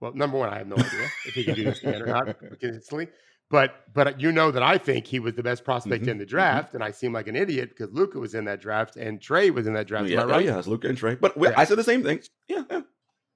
[0.00, 2.36] well, number one, I have no idea if he can do this again or not
[2.60, 3.08] consistently.
[3.50, 6.24] But but you know that I think he was the best prospect Mhm, in the
[6.26, 9.50] draft, and I seem like an idiot because Luka was in that draft and Trae
[9.52, 10.08] was in that draft.
[10.08, 10.36] yeah, I right?
[10.36, 11.20] oh, yeah, it's Luka and Trae.
[11.20, 11.54] But we- Yeah.
[11.56, 12.20] I said the same thing.
[12.48, 12.82] Yeah, yeah.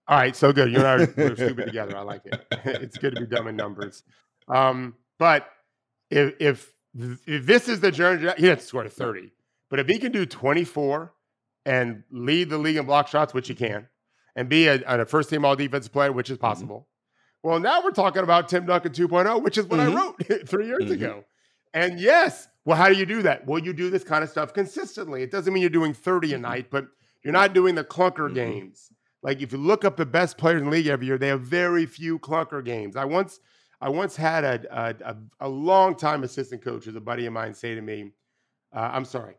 [0.06, 0.70] All right, so good.
[0.70, 1.96] You and I are we're stupid together.
[1.96, 2.46] I like it.
[2.64, 4.02] it's good to be dumb in numbers.
[4.48, 5.48] Um, But
[6.10, 6.72] if if
[7.26, 9.32] if this is the journey, he has to score to 30.
[9.70, 11.12] But if he can do 24
[11.66, 13.88] and lead the league in block shots, which he can,
[14.36, 16.46] and be a, a first team all defensive player, which is mm-hmm.
[16.46, 16.76] possible.
[16.76, 17.48] Mm-hmm.
[17.48, 19.96] Well, now we're talking about Tim Duncan 2.0, which is what mm-hmm.
[19.96, 20.92] I wrote three years mm-hmm.
[20.92, 21.24] ago.
[21.72, 23.46] And yes, well, how do you do that?
[23.46, 25.22] Well, you do this kind of stuff consistently.
[25.22, 26.42] It doesn't mean you're doing 30 a mm-hmm.
[26.42, 26.86] night, but
[27.22, 28.34] you're not doing the clunker mm-hmm.
[28.34, 28.90] games.
[29.24, 31.40] Like if you look up the best players in the league every year, they have
[31.40, 32.94] very few clunker games.
[32.94, 33.40] I once
[33.80, 37.54] I once had a a, a long time assistant coach, as a buddy of mine,
[37.54, 38.12] say to me,
[38.72, 39.34] uh, "I'm sorry,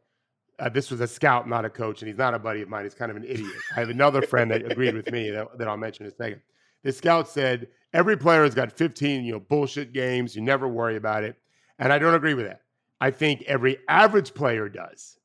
[0.59, 2.83] uh, this was a scout, not a coach, and he's not a buddy of mine.
[2.83, 3.51] He's kind of an idiot.
[3.75, 6.41] I have another friend that agreed with me that, that I'll mention in a second.
[6.83, 10.35] The scout said every player has got 15, you know, bullshit games.
[10.35, 11.35] You never worry about it,
[11.77, 12.61] and I don't agree with that.
[12.99, 15.19] I think every average player does.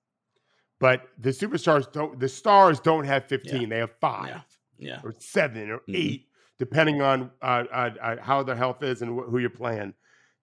[0.80, 3.60] But the superstars don't, the stars don't have 15.
[3.60, 3.68] Yeah.
[3.68, 4.42] They have five
[4.78, 4.94] yeah.
[4.94, 5.00] Yeah.
[5.04, 5.94] or seven or mm-hmm.
[5.94, 9.94] eight, depending on uh, uh, uh, how their health is and wh- who you're playing.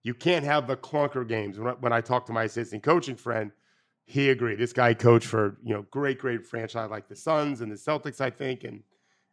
[0.04, 1.58] You can't have the clunker games.
[1.58, 3.50] When I, when I talk to my assistant coaching friend,
[4.06, 4.58] he agreed.
[4.58, 8.20] This guy coached for, you know, great, great franchise like the Suns and the Celtics,
[8.20, 8.82] I think, and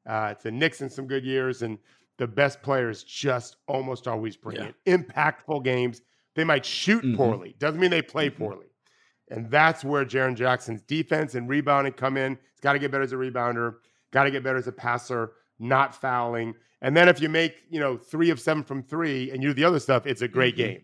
[0.08, 1.62] uh, the Knicks in some good years.
[1.62, 1.78] And
[2.18, 4.72] the best players just almost always bring yeah.
[4.86, 5.08] it.
[5.08, 6.02] Impactful games.
[6.34, 7.16] They might shoot mm-hmm.
[7.16, 7.56] poorly.
[7.60, 8.44] Doesn't mean they play mm-hmm.
[8.44, 8.66] poorly.
[9.30, 12.34] And that's where Jaren Jackson's defense and rebounding come in.
[12.34, 13.76] He's got to get better as a rebounder,
[14.12, 16.54] got to get better as a passer, not fouling.
[16.82, 19.54] And then if you make, you know, three of seven from three and you do
[19.54, 20.74] the other stuff, it's a great mm-hmm.
[20.74, 20.82] game.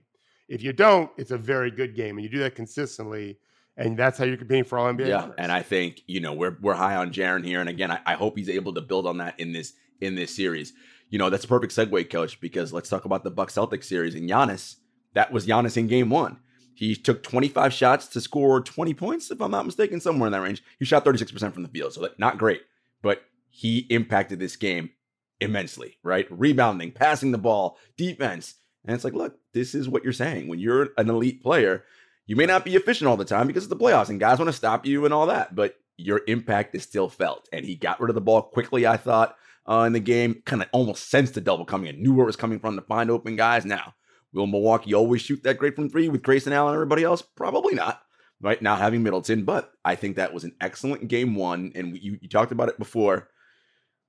[0.48, 2.18] If you don't, it's a very good game.
[2.18, 3.38] And you do that consistently.
[3.78, 5.08] And that's how you're competing for all NBA.
[5.08, 5.30] Yeah.
[5.38, 7.62] And I think, you know, we're we're high on Jaren here.
[7.62, 10.36] And again, I, I hope he's able to build on that in this in this
[10.36, 10.74] series.
[11.10, 14.16] You know, that's a perfect segue, coach, because let's talk about the Bucks Celtics series.
[14.16, 14.78] And Giannis,
[15.14, 16.40] that was Giannis in game one
[16.74, 20.42] he took 25 shots to score 20 points, if I'm not mistaken, somewhere in that
[20.42, 20.64] range.
[20.80, 22.62] He shot 36% from the field, so not great,
[23.02, 24.92] but he impacted this game
[25.40, 26.28] immensely, right?
[26.30, 28.56] Rebounding, passing the ball, defense.
[28.86, 30.48] And it's like, look, this is what you're saying.
[30.48, 31.84] When you're an elite player,
[32.26, 34.50] you may not be efficient all the time because it's the playoffs and guys want
[34.50, 37.48] to stop you and all that, but your impact is still felt.
[37.52, 39.36] And he got rid of the ball quickly, I thought,
[39.68, 40.42] uh, in the game.
[40.46, 42.82] Kind of almost sensed the double coming and knew where it was coming from to
[42.82, 43.66] find open guys.
[43.66, 43.94] Now,
[44.34, 47.22] Will Milwaukee always shoot that great from three with Grayson Allen and everybody else?
[47.22, 48.02] Probably not.
[48.42, 51.72] Right now, having Middleton, but I think that was an excellent game one.
[51.76, 53.30] And you, you talked about it before.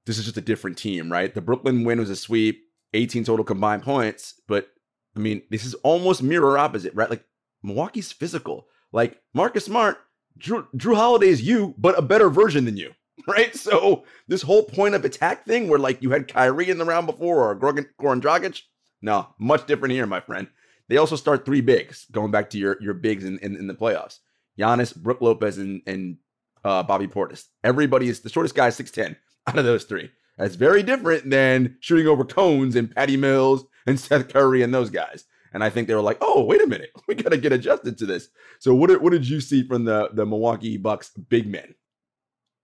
[0.06, 1.34] This is just a different team, right?
[1.34, 2.62] The Brooklyn win was a sweep,
[2.94, 4.40] 18 total combined points.
[4.48, 4.68] But
[5.14, 7.10] I mean, this is almost mirror opposite, right?
[7.10, 7.24] Like
[7.62, 8.68] Milwaukee's physical.
[8.90, 9.98] Like Marcus Smart,
[10.38, 12.92] Drew, Jrue Holiday is you, but a better version than you,
[13.28, 13.54] right?
[13.54, 17.06] So this whole point of attack thing, where like you had Kyrie in the round
[17.06, 18.62] before or Goran Dragic,
[19.02, 20.48] no, much different here, my friend.
[20.88, 23.74] They also start three bigs, going back to your your bigs in, in, in the
[23.74, 24.18] playoffs.
[24.58, 26.16] Giannis, Brook Lopez, and, and
[26.64, 27.46] uh, Bobby Portis.
[27.64, 30.10] Everybody is the shortest guy is 6'10 out of those three.
[30.38, 34.90] That's very different than shooting over cones and Patty Mills and Seth Curry and those
[34.90, 35.24] guys.
[35.54, 36.90] And I think they were like, oh, wait a minute.
[37.08, 38.28] We got to get adjusted to this.
[38.58, 41.74] So what did, what did you see from the, the Milwaukee Bucks big men?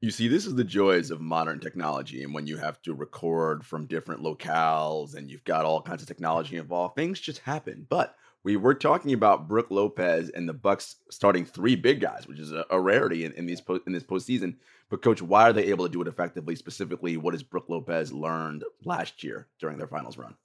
[0.01, 2.23] You see, this is the joys of modern technology.
[2.23, 6.09] And when you have to record from different locales and you've got all kinds of
[6.09, 7.85] technology involved, things just happen.
[7.89, 12.39] But we were talking about Brook Lopez and the Bucks starting three big guys, which
[12.39, 14.55] is a, a rarity in, in these po- in this postseason.
[14.89, 16.55] But coach, why are they able to do it effectively?
[16.55, 20.37] Specifically, what has Brook Lopez learned last year during their finals run?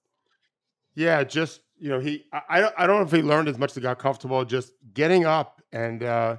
[0.96, 3.76] Yeah, just you know, he I I don't know if he learned as much as
[3.76, 6.38] he got comfortable just getting up and uh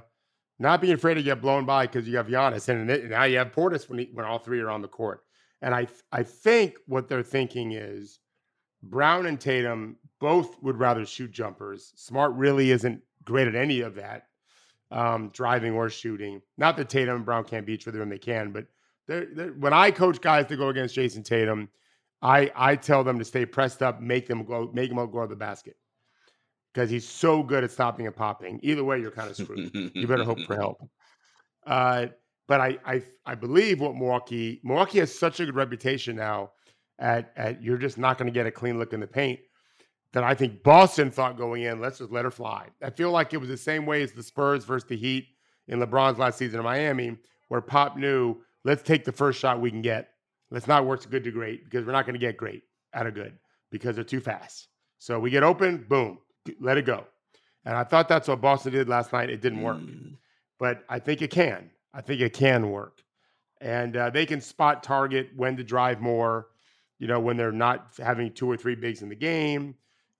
[0.59, 3.51] not being afraid to get blown by because you have Giannis and now you have
[3.51, 5.23] Portis when he, when all three are on the court.
[5.61, 8.19] And I I think what they're thinking is
[8.83, 11.93] Brown and Tatum both would rather shoot jumpers.
[11.95, 14.27] Smart really isn't great at any of that,
[14.91, 16.41] um, driving or shooting.
[16.57, 18.67] Not that Tatum and Brown can't beat each other, and they can, but
[19.07, 21.69] they're, they're, when I coach guys to go against Jayson Tatum,
[22.21, 25.27] I I tell them to stay pressed up, make them go, make them go to
[25.27, 25.75] the basket
[26.75, 28.59] because he's so good at stopping and popping.
[28.61, 29.71] Either way, you're kind of screwed.
[29.73, 30.81] you better hope for help.
[31.67, 32.05] Uh,
[32.47, 36.51] but I, I I believe what Milwaukee Milwaukee has such a good reputation now
[36.99, 39.39] at at you're just not going to get a clean look in the paint
[40.13, 42.67] that I think Boston thought going in, let's just let her fly.
[42.83, 45.25] I feel like it was the same way as the Spurs versus the Heat
[45.67, 49.71] in LeBron's last season in Miami, where Pop knew, let's take the first shot we
[49.71, 50.09] can get.
[50.51, 52.61] Let's not work good to great because we're not going to get great
[52.93, 53.39] out of good
[53.71, 54.67] because they're too fast.
[54.99, 56.19] So we get open, boom,
[56.59, 57.05] let it go.
[57.65, 59.29] And I thought that's what Boston did last night.
[59.29, 60.15] It didn't work, mm.
[60.59, 61.71] but I think it can.
[61.93, 63.01] I think it can work,
[63.61, 66.47] and uh, they can spot target when to drive more.
[66.99, 69.75] You know, when they're not having two or three bigs in the game,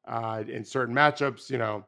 [0.08, 1.50] uh, in certain matchups.
[1.50, 1.86] You know,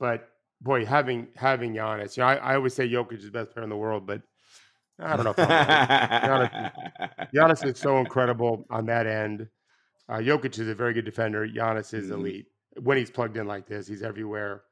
[0.00, 0.28] but
[0.60, 3.64] boy, having having Giannis, you know, I, I always say Jokic is the best player
[3.64, 4.22] in the world, but
[4.98, 5.30] I don't know.
[5.30, 6.72] If Giannis,
[7.34, 9.48] Giannis is so incredible on that end.
[10.08, 11.46] Uh, Jokic is a very good defender.
[11.46, 12.14] Giannis is mm-hmm.
[12.14, 12.46] elite.
[12.82, 13.86] When he's plugged in like this.
[13.86, 14.62] He's everywhere,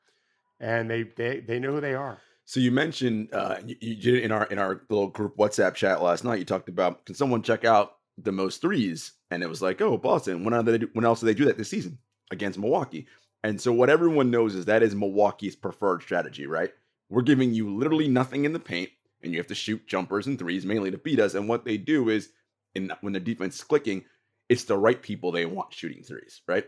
[0.61, 2.19] and they they they know who they are.
[2.47, 5.75] So you mentioned uh, you, you did it in our in our little group WhatsApp
[5.75, 6.39] chat last night.
[6.39, 9.97] You talked about can someone check out the most threes, and it was like, oh,
[9.97, 10.45] Boston.
[10.45, 10.79] When are they?
[10.93, 11.99] When else do they do that this season
[12.31, 13.07] against Milwaukee?
[13.43, 16.73] And so what everyone knows is that is Milwaukee's preferred strategy, right?
[17.11, 18.91] We're giving you literally nothing in the paint,
[19.23, 21.35] and you have to shoot jumpers and threes mainly to beat us.
[21.35, 22.31] And what they do is,
[22.75, 24.05] in when the defense is clicking,
[24.49, 26.65] it's the right people they want shooting threes, right?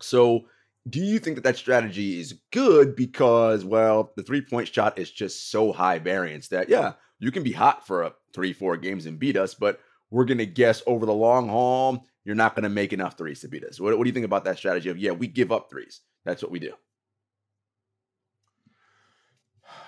[0.00, 0.46] So
[0.88, 5.10] do you think that that strategy is good because well the three point shot is
[5.10, 9.06] just so high variance that yeah you can be hot for a three four games
[9.06, 9.80] and beat us but
[10.10, 13.40] we're going to guess over the long haul you're not going to make enough threes
[13.40, 15.52] to beat us what, what do you think about that strategy of yeah we give
[15.52, 16.72] up threes that's what we do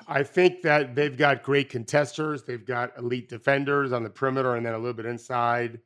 [0.06, 2.42] I think that they've got great contesters.
[2.42, 5.78] They've got elite defenders on the perimeter and then a little bit inside.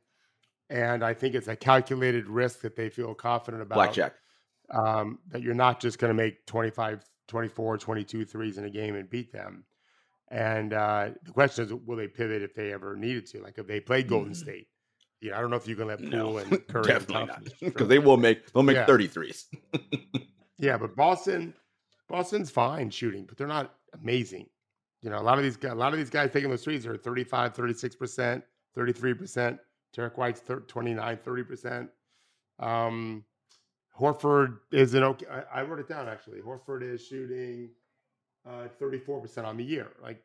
[0.69, 3.75] And I think it's a calculated risk that they feel confident about.
[3.75, 4.15] Blackjack
[4.71, 8.95] um, that you're not just going to make 25, 24, 22 threes in a game
[8.95, 9.63] and beat them.
[10.29, 13.41] And uh, the question is, will they pivot if they ever needed to?
[13.41, 14.35] Like if they played Golden mm.
[14.35, 14.67] State,
[15.21, 17.43] you know, I don't know if you can let Poole no, and Curry definitely not
[17.59, 18.85] because they will make they'll make yeah.
[18.85, 19.45] 33s.
[20.57, 21.53] yeah, but Boston,
[22.09, 24.47] Boston's fine shooting, but they're not amazing.
[25.01, 26.85] You know, a lot of these guys, a lot of these guys taking those threes
[26.85, 29.59] are 35, 36 percent, 33 percent.
[29.95, 31.89] Derrick White's 29, 30 percent.
[32.59, 33.23] Um,
[33.97, 35.25] Horford is an okay.
[35.27, 36.39] I, I wrote it down actually.
[36.39, 37.69] Horford is shooting
[38.45, 39.87] uh, 34% on the year.
[40.01, 40.21] Like,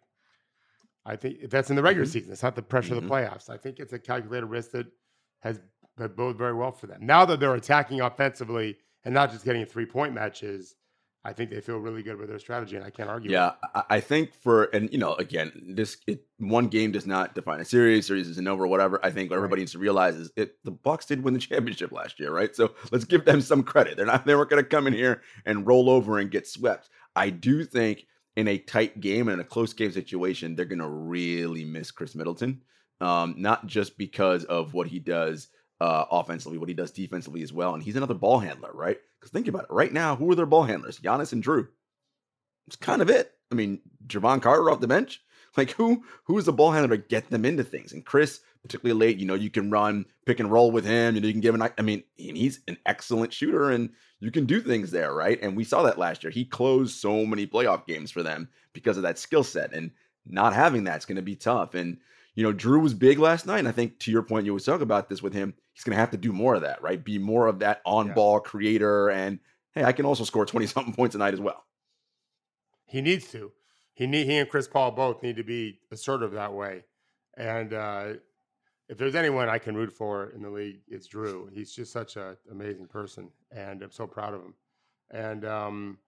[1.07, 2.13] I think that's in the regular mm-hmm.
[2.13, 2.33] season.
[2.33, 3.05] It's not the pressure mm-hmm.
[3.05, 3.35] of the mm-hmm.
[3.35, 3.49] playoffs.
[3.49, 4.87] I think it's a calculated risk that
[5.41, 5.61] has
[5.97, 6.99] that bode very well for them.
[7.01, 10.75] Now that they're attacking offensively and not just getting three point matches,
[11.23, 13.31] I think they feel really good with their strategy, and I can't argue.
[13.31, 13.53] Yeah,
[13.91, 17.65] I think for and you know, again, this it, one game does not define a
[17.65, 18.07] series.
[18.07, 18.99] Series isn't over, whatever.
[19.05, 20.57] I think what everybody needs to realize is it.
[20.65, 22.57] The Bucks did win the championship last year, right?
[22.57, 23.99] So let's give them some credit.
[23.99, 24.25] They're not.
[24.25, 26.89] They weren't going to come in here and roll over and get swept.
[27.15, 28.07] I do think
[28.37, 31.91] in a tight game and in a close game situation, they're going to really miss
[31.91, 32.63] Khris Middleton.
[33.03, 35.49] Um, not just because of what he does
[35.81, 37.75] uh, offensively, what he does defensively as well.
[37.75, 38.99] And he's another ball handler, right?
[39.19, 39.71] Because think about it.
[39.71, 40.99] Right now, who are their ball handlers?
[40.99, 41.69] Giannis and Jrue.
[42.67, 43.33] It's kind of it.
[43.51, 45.21] I mean, Jevon Carter off the bench.
[45.57, 47.93] Like who who is the ball handler to get them into things?
[47.93, 51.17] And Khris, particularly late, you know, you can run pick and roll with him.
[51.17, 51.69] You know, you can give an.
[51.77, 53.91] I mean, he's an excellent shooter, and
[54.21, 55.41] you can do things there, right?
[55.43, 56.31] And we saw that last year.
[56.31, 59.91] He closed so many playoff games for them because of that skill set, and
[60.25, 61.75] not having that's going to be tough.
[61.75, 61.99] And
[62.41, 63.59] you know, Jrue was big last night.
[63.59, 65.53] And I think to your point, you always talk about this with him.
[65.75, 67.05] He's going to have to do more of that, right?
[67.05, 68.49] Be more of that on ball yeah.
[68.51, 69.11] creator.
[69.11, 69.41] And
[69.75, 71.63] hey, I can also score 20 something points a night as well.
[72.87, 73.53] He needs to.
[73.93, 76.85] He need he and Chris Paul both need to be assertive that way.
[77.37, 78.15] And uh,
[78.89, 81.53] if there's anyone I can root for in the league, it's Jrue.
[81.53, 84.55] He's just such an amazing person, and I'm so proud of him.
[85.11, 85.99] And um,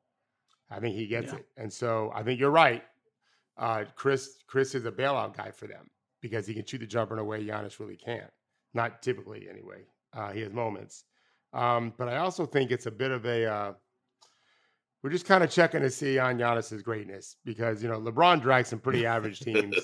[0.71, 1.41] I think he gets yeah.
[1.41, 1.47] it.
[1.59, 2.83] And so I think you're right.
[3.59, 5.91] Uh, Khris Khris is a bailout guy for them
[6.23, 8.31] because he can shoot the jumper in a way Giannis really can't.
[8.73, 9.83] Not typically, anyway.
[10.15, 11.05] Uh, he has moments.
[11.53, 13.45] Um, but I also think it's a bit of a.
[13.45, 13.73] Uh,
[15.03, 18.69] we're just kind of checking to see on Giannis's greatness because you know LeBron drags
[18.69, 19.77] some pretty average teams.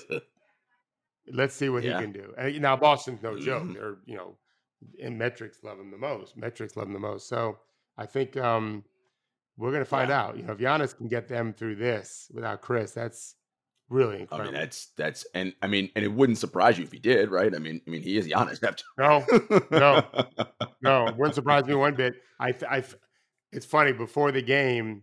[1.31, 1.97] Let's see what yeah.
[1.97, 2.33] he can do.
[2.37, 3.63] And now Boston's no joke.
[3.63, 3.73] Mm-hmm.
[3.73, 4.37] They're you know,
[4.97, 6.37] in metrics love him the most.
[6.37, 7.27] Metrics love him the most.
[7.27, 7.59] So
[7.97, 8.83] I think um,
[9.57, 10.21] we're gonna find yeah.
[10.21, 10.37] out.
[10.37, 13.35] You know, if Giannis can get them through this without Khris, that's
[13.89, 14.49] Really incredible.
[14.49, 17.31] I mean, that's that's and I mean, and it wouldn't surprise you if he did,
[17.31, 17.53] right?
[17.53, 18.61] I mean, I mean, he is Giannis.
[18.99, 19.25] no,
[19.71, 20.05] no,
[20.81, 22.13] no, wouldn't surprise me one bit.
[22.39, 22.83] I, I,
[23.51, 23.91] it's funny.
[23.91, 25.01] Before the game,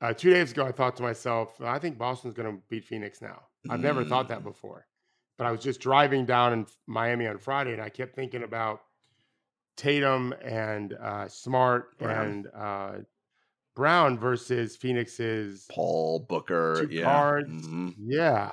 [0.00, 3.20] uh, two days ago, I thought to myself, I think Boston's going to beat Phoenix
[3.20, 3.42] now.
[3.68, 3.84] I've mm.
[3.84, 4.44] never thought that mm.
[4.44, 4.86] before,
[5.36, 8.80] but I was just driving down in Miami on Friday, and I kept thinking about
[9.76, 12.92] Tatum and uh, Smart and uh,
[13.74, 16.86] Brown versus Phoenix's Paul Booker.
[16.90, 17.04] Yeah.
[17.04, 17.66] cards.
[17.66, 17.90] Mm-hmm.
[17.98, 18.52] Yeah.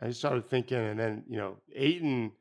[0.00, 2.32] I just started thinking, and then, you know, Ayton,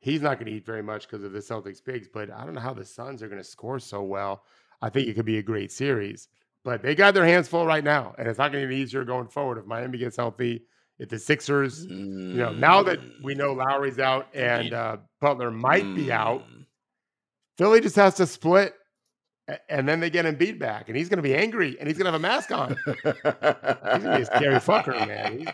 [0.00, 2.54] he's not going to eat very much because of the Celtics bigs, but I don't
[2.54, 4.44] know how the Suns are going to score so well.
[4.80, 6.28] I think it could be a great series,
[6.64, 9.04] but they got their hands full right now, and it's not going to be easier
[9.04, 10.64] going forward if Miami gets healthy.
[11.00, 12.30] If the Sixers, mm-hmm.
[12.32, 15.94] you know, now that we know Lowry's out and uh, Butler might mm-hmm.
[15.94, 16.66] be out, mm.
[17.56, 18.74] Philly just has to split
[19.68, 22.06] and then they get Embiid back, and he's going to be angry, and he's going
[22.06, 22.76] to have a mask on.
[22.86, 25.52] he's going to be a scary fucker, man.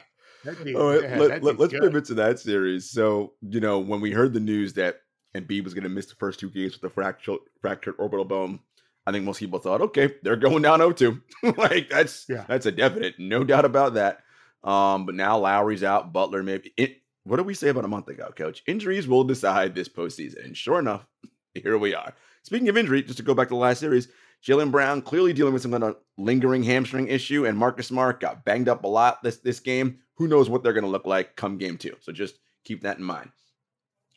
[0.62, 2.90] Be, oh, let, us pivot to that series.
[2.90, 5.00] So, you know, when we heard the news that
[5.34, 8.60] Embiid was going to miss the first two games with a fractured, fractured orbital bone,
[9.06, 11.20] I think most people thought, okay, they're going down 0-2.
[11.56, 12.44] like that's yeah.
[12.48, 14.20] that's a definite, no doubt about that.
[14.62, 16.72] Um, but now Lowry's out, Butler maybe.
[16.76, 18.62] It, what did we say about a month ago, Coach?
[18.66, 21.06] Injuries will decide this postseason, and sure enough,
[21.54, 22.14] here we are.
[22.44, 24.08] Speaking of injury, just to go back to the last series,
[24.46, 28.44] Jaylen Brown clearly dealing with some kind of lingering hamstring issue, and Marcus Smart got
[28.44, 29.98] banged up a lot this this game.
[30.16, 31.96] Who knows what they're going to look like come game two?
[32.00, 33.30] So just keep that in mind.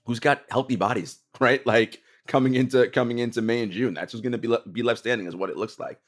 [0.05, 1.65] Who's got healthy bodies, right?
[1.65, 4.83] Like coming into coming into May and June, that's who's going to be le- be
[4.83, 5.99] left standing, is what it looks like.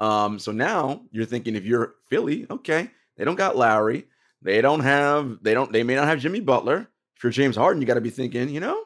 [0.00, 4.08] Um, so now you're thinking if you're Philly, okay, they don't got Lowry,
[4.42, 6.88] they don't have they don't they may not have Jimmy Butler.
[7.16, 8.82] If you're James Harden, you got to be thinking, you know,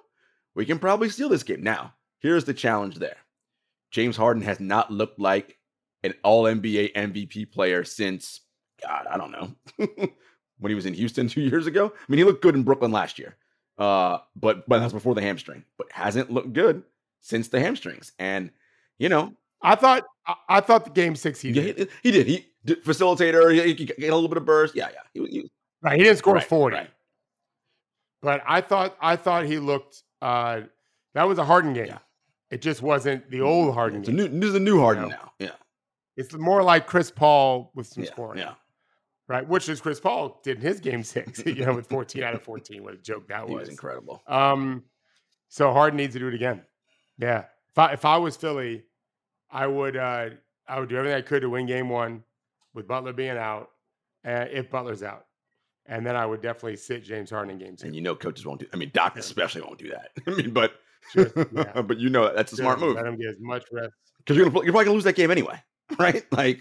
[0.55, 1.63] we can probably steal this game.
[1.63, 3.17] Now, here's the challenge there.
[3.91, 5.59] James Harden has not looked like
[6.03, 8.41] an all NBA MVP player since,
[8.83, 9.55] God, I don't know,
[10.59, 11.93] when he was in Houston two years ago.
[11.95, 13.37] I mean, he looked good in Brooklyn last year,
[13.79, 15.65] uh, but but that's before the hamstring.
[15.77, 16.83] But hasn't looked good
[17.21, 18.13] since the hamstrings.
[18.19, 18.51] And
[18.99, 21.79] you know, I thought I, I thought the game six he yeah, did.
[21.79, 22.27] he, he did.
[22.27, 23.53] He did facilitator.
[23.53, 24.75] He, he get a little bit of burst.
[24.75, 25.01] Yeah, yeah.
[25.23, 25.51] He, he,
[25.83, 26.91] right, he didn't score Right, forty, right.
[28.23, 30.03] but I thought I thought he looked.
[30.23, 30.63] Uh,
[31.15, 31.87] that was a Harden game.
[31.87, 31.99] Yeah.
[32.53, 34.29] It just wasn't the old Harden it's a new.
[34.29, 35.09] This is a new Harden know.
[35.09, 35.33] now.
[35.39, 35.51] Yeah,
[36.17, 38.39] it's more like Chris Paul with some yeah, scoring.
[38.41, 38.55] yeah.
[39.27, 39.49] right?
[39.49, 42.43] Which is Chris Paul did in his game six, you know, with 14 out of
[42.43, 42.85] 14.
[42.85, 43.61] What a joke that He was.
[43.63, 44.23] was incredible.
[44.27, 44.85] Um,
[45.49, 46.63] so Harden needs to do it again.
[47.19, 47.45] Yeah.
[47.71, 48.85] If I, if I was Philly,
[49.51, 50.31] I would uh,
[50.69, 52.23] I would do everything I could to win game one
[52.75, 53.71] with Butler being out,
[54.27, 55.27] uh, if Butler's out.
[55.87, 57.87] And then I would definitely sit James Harden in game two.
[57.87, 58.67] And you know, coaches won't do.
[58.73, 60.11] I mean, Doc especially won't do that.
[60.27, 60.75] I mean, but
[61.15, 61.83] Just- yeah.
[61.83, 63.93] but you know that's a smart move Let him get as much rest.
[64.19, 65.61] because you're gonna you're probably gonna lose that game anyway,
[65.99, 66.25] right?
[66.33, 66.61] Like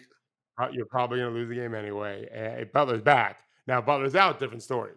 [0.71, 2.27] You're probably going to lose the game anyway.
[2.31, 4.91] If Butler's back, now Butler's out, different story.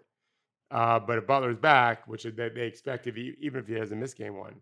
[0.70, 3.98] Uh, but if Butler's back, which they, they expect, if he, even if he doesn't
[3.98, 4.56] miss game one,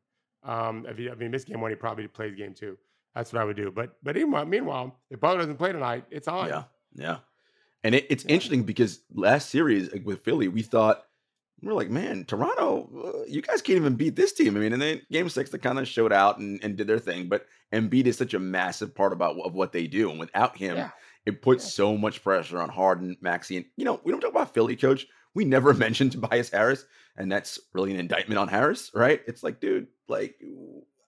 [0.44, 2.76] um, if he, if he missed game one, he probably plays game two.
[3.14, 3.70] That's what I would do.
[3.70, 6.48] But but meanwhile, meanwhile, if Butler doesn't play tonight, it's on.
[6.48, 6.64] Yeah,
[6.94, 7.16] yeah.
[7.84, 8.32] And it, it's Yeah.
[8.34, 11.04] interesting because last series with Philly, we thought
[11.68, 12.88] were like, man, Toronto,
[13.22, 14.56] uh, you guys can't even beat this team.
[14.56, 16.98] I mean, and then game six, they kind of showed out and, and did their
[16.98, 17.28] thing.
[17.28, 20.76] But Embiid is such a massive part about of what they do, and without him,
[20.76, 20.90] Yeah.
[21.26, 21.70] it puts Yeah.
[21.70, 25.06] so much pressure on Harden, Maxey, and you know, we don't talk about Philly coach.
[25.34, 26.84] We never mentioned Tobias Harris,
[27.16, 29.20] and that's really an indictment on Harris, right?
[29.26, 30.34] It's like, dude, like,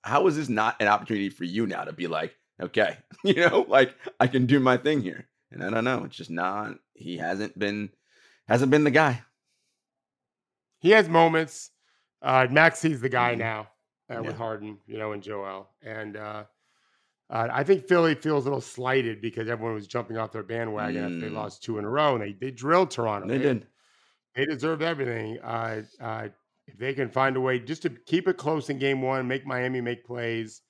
[0.03, 3.67] how is this not an opportunity for you now to be like, okay, you know,
[3.69, 5.27] like I can do my thing here?
[5.51, 6.77] And I don't know, it's just not.
[6.95, 7.91] He hasn't been,
[8.49, 9.23] hasn't been the guy.
[10.85, 11.71] He has moments.
[12.21, 13.39] Uh, Maxey's the guy Mhm.
[13.39, 13.61] now
[14.11, 14.21] uh, Yeah.
[14.21, 15.71] with Harden, you know, and Joel.
[15.81, 16.45] And uh,
[17.31, 21.03] uh, I think Philly feels a little slighted because everyone was jumping off their bandwagon
[21.05, 21.37] after they Mm.
[21.37, 23.27] lost two in a row, and they they drilled Toronto.
[23.27, 23.67] They did.
[24.35, 25.39] They deserved everything.
[25.41, 26.29] Uh, uh,
[26.67, 29.47] if they can find a way just to keep it close in game one, make
[29.47, 30.61] Miami make plays,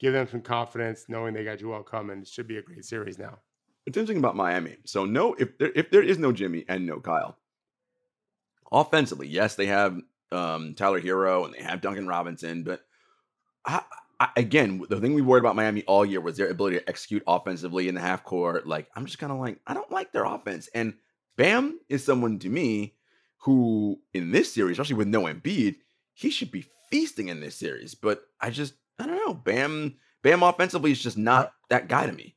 [0.00, 3.20] give them some confidence, knowing they got Joel coming, it should be a great series
[3.20, 3.38] now.
[3.86, 4.78] It's interesting about Miami.
[4.84, 7.38] So no, if there if there is no Jimmy and no Kyle,
[8.72, 9.98] offensively, yes, they have
[10.32, 12.80] um, Tyler Herro and they have Duncan Robinson, but
[13.64, 13.82] I,
[14.18, 17.22] I, again, the thing we worried about Miami all year was their ability to execute
[17.26, 18.66] offensively in the half court.
[18.66, 20.94] Like I'm just kind of like I don't like their offense, and
[21.36, 22.94] Bam is someone to me
[23.38, 25.76] who in this series, especially with no Embiid,
[26.12, 27.94] he should be feasting in this series.
[27.94, 29.96] But I just I don't know, Bam.
[30.22, 32.36] Bam offensively is just not that guy to me.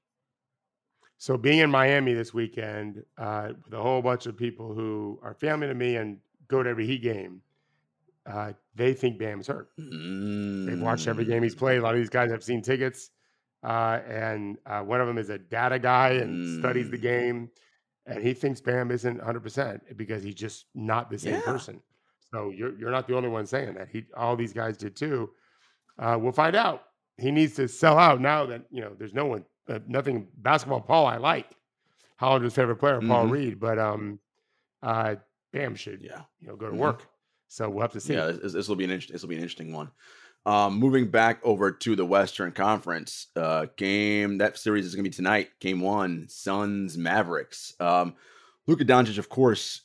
[1.24, 5.34] So being in Miami this weekend uh, with a whole bunch of people who are
[5.34, 6.18] family to me and
[6.50, 7.42] go to every Heat game,
[8.30, 9.70] uh, they think Bam's hurt.
[9.78, 11.78] They've watched every game he's played.
[11.78, 13.12] A lot of these guys have seen tickets,
[13.64, 17.02] uh, and uh, one of them is a data guy and studies the Mm.
[17.02, 17.50] game,
[18.06, 21.42] and he thinks Bam isn't 100 percent because he's just not the same Yeah.
[21.44, 21.82] person.
[22.34, 23.88] So you're you're not the only one saying that.
[23.88, 25.30] He all these guys did too.
[25.98, 26.84] Uh, we'll find out.
[27.18, 30.82] He needs to sell out now that you know there's no one, uh, nothing basketball.
[30.82, 31.50] Paul, I like
[32.18, 33.32] Hollander's favorite player, Paul Mhm.
[33.32, 34.20] Reed, but um,
[34.82, 35.16] uh,
[35.52, 36.24] Bam should Yeah.
[36.42, 36.80] you know go to Mhm.
[36.80, 37.08] work.
[37.48, 38.14] So we'll have to see.
[38.14, 39.92] Yeah, this, this will be an this will be an interesting one.
[40.46, 45.10] Um, moving back over to the Western Conference uh, game, that series is going to
[45.10, 45.52] be tonight.
[45.62, 47.74] Game one, Suns Mavericks.
[47.80, 48.16] Um,
[48.68, 49.82] Luka Doncic, of course,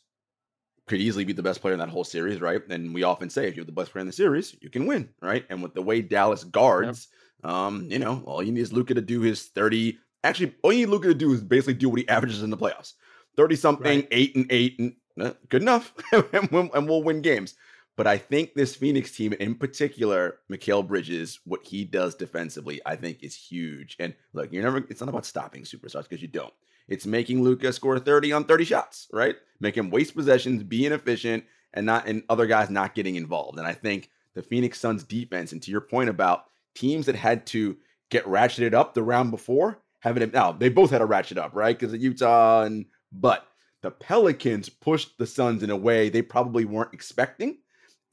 [0.89, 2.61] could easily be the best player in that whole series, right?
[2.71, 5.11] And we often say, if you're the best player in the series, you can win,
[5.21, 5.45] right?
[5.49, 7.09] And with the way Dallas guards,
[7.45, 9.99] um, you know, all you need is Luka to do his thirty.
[10.25, 12.57] Actually, all you need Luka to do is basically do what he averages in the
[12.57, 12.95] playoffs:
[13.37, 14.09] thirty something, Right.
[14.11, 17.55] eight and eight, and uh, good enough, and, we'll, and we'll win games.
[17.97, 22.95] But I think this Phoenix team, in particular, Mikal Bridges, what he does defensively, I
[22.95, 23.97] think is huge.
[23.99, 24.79] And look, you're never.
[24.89, 26.53] It's not about stopping superstars because you don't.
[26.87, 29.37] It's making Luka score 30 on 30 shots, right?
[29.61, 33.59] Make him waste possessions, be inefficient, and not and other guys not getting involved.
[33.59, 36.45] And I think the Phoenix Suns defense, and to your point about
[36.75, 37.77] teams that had to
[38.11, 41.79] get ratcheted up the round before, having now they both had a ratchet up, right?
[41.79, 43.47] Because of Utah and but
[43.83, 47.59] the Pelicans pushed the Suns in a way they probably weren't expecting.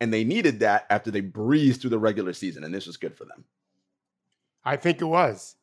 [0.01, 3.15] And they needed that after they breezed through the regular season, and this was good
[3.15, 3.45] for them.
[4.65, 5.55] I think it was.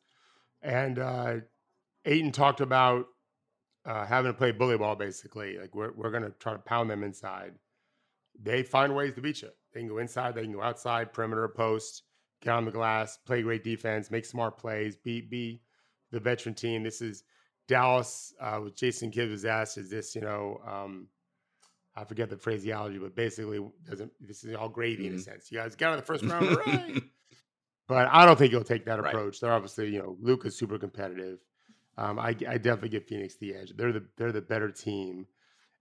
[0.63, 1.35] And uh,
[2.05, 3.05] Ayton talked about
[3.85, 5.59] uh, having to play bully ball, basically.
[5.59, 7.53] Like we're we're gonna try to pound them inside.
[8.41, 9.49] They find ways to beat you.
[9.73, 12.03] They can go inside, they can go outside, perimeter, post,
[12.43, 15.61] get on the glass, play great defense, make smart plays, be be
[16.11, 16.83] the veteran team.
[16.83, 17.23] This is
[17.67, 21.07] Dallas uh, with Jason Kidd was asked, is this, you know, um,
[21.95, 25.05] I forget the phraseology, but basically doesn't this is all gravy mm-hmm.
[25.05, 25.31] in a mm-hmm.
[25.31, 25.51] sense.
[25.51, 27.03] You guys got out of the first round, right?
[27.87, 29.13] but I don't think he'll take that right.
[29.13, 29.39] approach.
[29.39, 31.39] They're obviously, you know, Luka's super competitive.
[31.95, 33.71] Um, I, I, definitely give Phoenix the edge.
[33.75, 35.27] They're the they're the better team,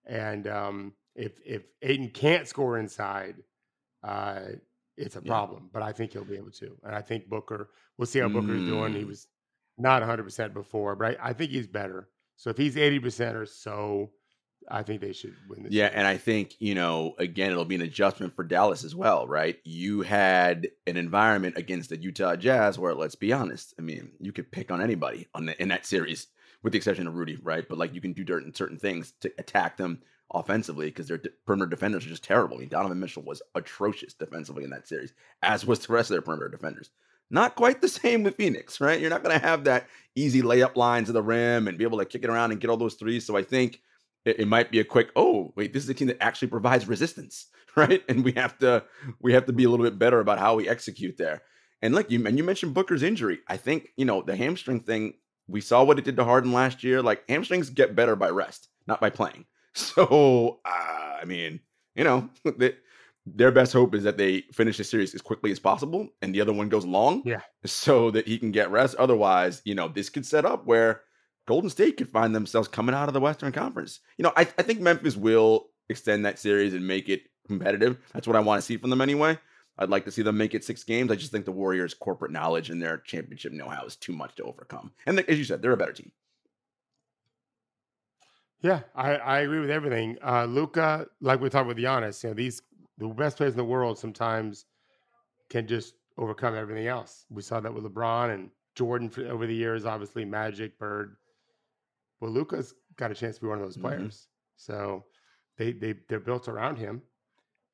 [0.05, 3.37] and um, if if Ayton can't score inside,
[4.05, 4.41] uh,
[4.97, 5.31] it's a yeah.
[5.31, 5.71] problem.
[5.73, 7.71] But I think he'll be able to, and I think Booker.
[7.99, 8.69] We'll see how Booker's mm.
[8.69, 8.95] doing.
[8.95, 9.09] He mm.
[9.09, 9.27] was
[9.79, 12.09] not 100 percent before, but I, I think he's better.
[12.37, 14.11] So if he's 80 percent or so,
[14.71, 15.73] I think they should win this.
[15.73, 19.27] Yeah, and I think, you know, again, it'll be an adjustment for Dallas as well,
[19.27, 19.59] right?
[19.65, 24.33] You had an environment against the Utah Jazz where, let's be honest, I mean, you
[24.33, 26.29] could pick on anybody on the, in that series,
[26.63, 27.69] with the exception of Rudy, right?
[27.69, 30.03] But like you can do certain certain things to attack them
[30.33, 32.57] offensively because their perimeter defenders are just terrible.
[32.57, 35.13] I mean, Donovan Mitchell was atrocious defensively in that series,
[35.43, 36.91] as was the rest of their perimeter defenders.
[37.31, 39.01] Not quite the same with Phoenix, right?
[39.01, 41.99] You're not going to have that easy layup lines of the rim and be able
[41.99, 43.27] to kick it around and get all those threes.
[43.27, 43.81] So I think
[44.25, 46.89] it, it, might be a quick oh wait this is a team that actually provides
[46.89, 47.47] resistance
[47.77, 48.85] right and we have to
[49.21, 51.43] we have to be a little bit better about how we execute there
[51.81, 55.15] and look you and you mentioned booker's injury i think you know the hamstring thing
[55.49, 58.69] we saw what it did to harden last year like hamstrings get better by rest
[58.87, 59.45] not by playing
[59.75, 61.61] so uh, i mean
[61.95, 62.75] you know they,
[63.25, 66.41] their best hope is that they finish the series as quickly as possible and the
[66.41, 70.09] other one goes long yeah so that he can get rest otherwise you know this
[70.09, 71.03] could set up where
[71.47, 74.01] Golden State could find themselves coming out of the Western Conference.
[74.17, 77.99] You know, I, I think Memphis will extend that series and make it competitive.
[78.13, 79.39] That's what I want to see from them anyway.
[79.79, 81.11] I'd like to see them make it six games.
[81.11, 84.45] I just think the Warriors' corporate knowledge and their championship know-how is too much to
[84.45, 84.93] overcome.
[85.07, 86.13] And as you said, they're a better team.
[88.63, 90.17] Yeah, I, I agree with everything.
[90.25, 92.63] Uh, Luka, like we talked with Giannis, you know, these
[92.99, 94.67] the best players in the world sometimes
[95.51, 97.27] can just overcome everything else.
[97.29, 101.17] We saw that with LeBron and Jordan for, over the years, obviously Magic, Bird,
[102.21, 103.89] well, Luka's got a chance to be one of those mm-hmm.
[103.89, 104.15] players.
[104.15, 104.29] Mm-hmm.
[104.57, 105.05] So
[105.59, 107.03] they they they're built around him.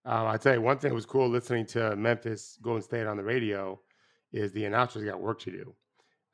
[0.07, 3.19] Um, I tell you one thing that was cool listening to Memphis Golden State on
[3.19, 3.79] the radio
[4.33, 5.75] is the announcers got work to do.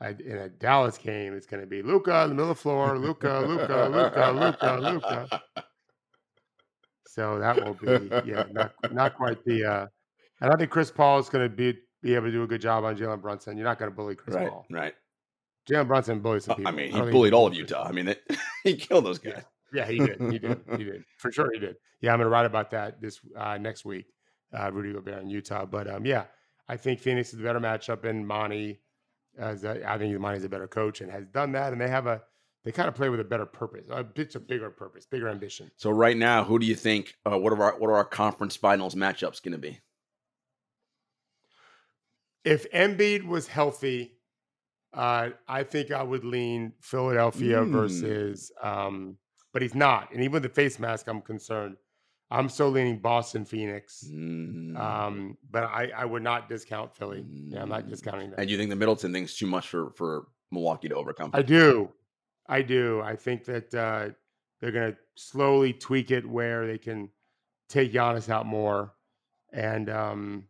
[0.05, 2.63] I, in a Dallas game, it's going to be Luka in the middle of the
[2.63, 5.43] floor, Luka, Luca, Luka, Luka, Luka.
[7.07, 9.65] So that will be yeah, not not quite the.
[9.65, 9.87] Uh,
[10.41, 12.61] I don't think Chris Paul is going to be be able to do a good
[12.61, 13.57] job on Jalen Brunson.
[13.57, 14.95] You're not going to bully Chris right, Paul, right?
[15.71, 16.73] Jalen Brunson bullied some people.
[16.73, 17.87] I mean, he I bullied all of Utah.
[17.89, 18.23] I mean, it,
[18.65, 19.45] he killed those guys.
[19.73, 19.87] Yeah.
[19.89, 20.21] yeah, he did.
[20.21, 20.61] He did.
[20.77, 21.05] He did.
[21.19, 21.77] For sure, he did.
[22.01, 24.07] Yeah, I'm going to write about that this uh, next week.
[24.53, 25.65] Uh, Rudy Gobert in Utah.
[25.65, 26.25] But um, yeah,
[26.69, 28.81] I think Phoenix is the better matchup, and Monty,
[29.39, 32.07] as a, I think Monty's a better coach and has done that, and they have
[32.07, 32.23] a
[32.65, 35.71] they kind of play with a better purpose, a bit a bigger purpose, bigger ambition.
[35.77, 37.15] So right now, who do you think?
[37.25, 39.81] Uh, what are our what are our conference finals matchups going to be?
[42.45, 44.13] If Embiid was healthy,
[44.93, 47.71] uh, I think I would lean Philadelphia mm.
[47.71, 49.17] versus, um,
[49.53, 50.13] but he's not.
[50.13, 51.77] And even with the face mask, I'm concerned.
[52.31, 54.05] I'm still leaning Boston, Phoenix.
[54.11, 54.79] Mm.
[54.79, 57.25] Um, but I, I would not discount Philly.
[57.29, 57.91] Yeah, I'm not mm.
[57.91, 58.41] discounting that.
[58.41, 61.31] And you think the Middleton thing's too much for, for Milwaukee to overcome?
[61.35, 61.91] I do.
[62.47, 63.01] I do.
[63.03, 64.11] I think that uh,
[64.61, 67.11] they're going to slowly tweak it where they can
[67.69, 68.93] take Giannis out more.
[69.53, 70.45] And um,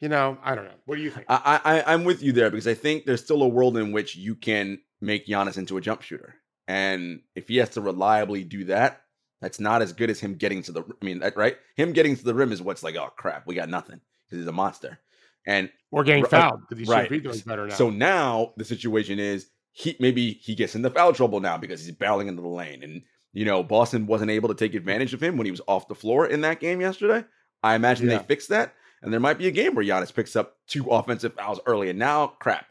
[0.00, 0.74] you know, I don't know.
[0.86, 1.26] What do you think?
[1.28, 4.16] I, I I'm with you there because I think there's still a world in which
[4.16, 6.34] you can make Giannis into a jump shooter,
[6.66, 9.02] and if he has to reliably do that,
[9.40, 10.82] that's not as good as him getting to the.
[10.82, 11.56] I mean, that, right?
[11.76, 14.48] Him getting to the rim is what's like, oh crap, we got nothing because he's
[14.48, 14.98] a monster,
[15.46, 17.08] and or getting fouled because he's right.
[17.08, 17.74] free throws better now.
[17.74, 21.94] So now the situation is he maybe he gets into foul trouble now because he's
[21.94, 25.36] barreling into the lane, and you know Boston wasn't able to take advantage of him
[25.36, 27.24] when he was off the floor in that game yesterday.
[27.62, 28.18] I imagine yeah.
[28.18, 28.74] they fixed that.
[29.02, 31.88] And there might be a game where Giannis picks up two offensive fouls early.
[31.88, 32.66] And now, crap.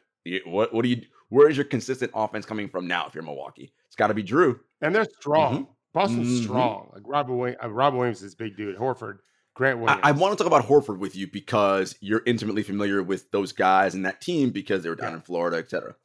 [0.46, 3.74] What what do you where is your consistent offense coming from now if you're Milwaukee?
[3.88, 4.60] It's got to be Jrue.
[4.82, 5.54] And they're strong.
[5.54, 5.72] Mm-hmm.
[5.94, 6.44] Boston's mm-hmm.
[6.44, 6.92] strong.
[6.94, 8.78] Like Robert Williams, uh, Robert Williams is big dude.
[8.78, 9.20] Horford,
[9.56, 10.02] Grant Williams.
[10.04, 13.52] I, I, want to talk about Horford with you because you're intimately familiar with those
[13.52, 15.18] guys and that team because they were down yeah.
[15.18, 15.96] in Florida, etc.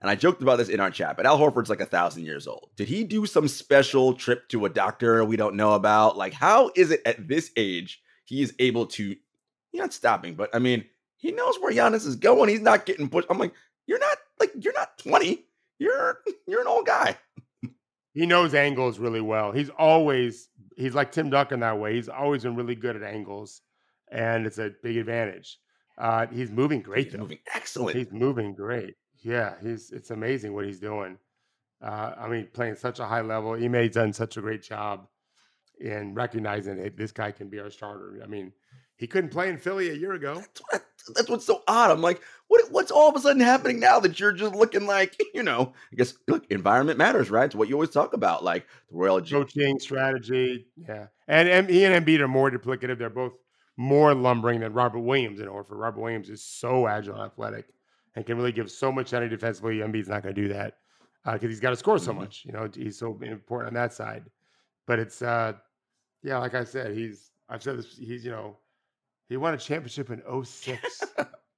[0.00, 2.46] And I joked about this in our chat, but Al Horford's like a thousand years
[2.46, 2.70] old.
[2.76, 6.16] Did he do some special trip to a doctor we don't know about?
[6.16, 9.16] Like, how is it at this age he is able to
[9.70, 10.84] He's not stopping, but I mean,
[11.16, 12.48] he knows where Giannis is going.
[12.48, 13.28] He's not getting pushed.
[13.30, 13.52] I'm like,
[13.86, 15.44] you're not like you're not 20.
[15.78, 17.16] You're you're an old guy.
[18.18, 19.52] He knows angles really well.
[19.52, 21.94] He's always he's like Tim Duncan that way.
[21.94, 23.62] He's always been really good at angles,
[24.10, 25.56] and it's a big advantage.
[25.96, 27.12] Uh, he's moving great.
[27.12, 27.96] He's moving excellent.
[27.96, 28.96] He's moving great.
[29.22, 31.16] Yeah, he's it's amazing what he's doing.
[31.80, 33.54] Uh, I mean, playing such a high level.
[33.54, 35.06] Ime's done such a great job
[35.80, 38.20] in recognizing that this guy can be our starter.
[38.24, 38.52] I mean,
[38.96, 40.34] he couldn't play in Philly a year ago.
[40.34, 40.84] That's, what,
[41.14, 41.90] that's what's so odd.
[41.90, 42.70] I'm like, what?
[42.70, 45.72] What's all of a sudden happening now that you're just looking like, you know?
[45.92, 47.46] I guess look, environment matters, right?
[47.46, 50.66] It's what you always talk about, like the Royal coaching strategy.
[50.76, 52.98] Yeah, and, and he and Embiid are more duplicative.
[52.98, 53.32] They're both
[53.76, 55.78] more lumbering than Robert Williams in Horford.
[55.78, 57.66] Robert Williams is so agile and athletic
[58.16, 59.76] and can really give so much energy defensively.
[59.76, 60.78] Embiid's not going to do that
[61.24, 62.22] because uh, he's got to score so mm-hmm.
[62.22, 62.44] much.
[62.44, 64.24] You know, he's so important on that side.
[64.86, 65.52] But it's, uh,
[66.24, 68.56] yeah, like I said, he's, I've said this, he's, you know,
[69.28, 71.02] he won a championship in 06.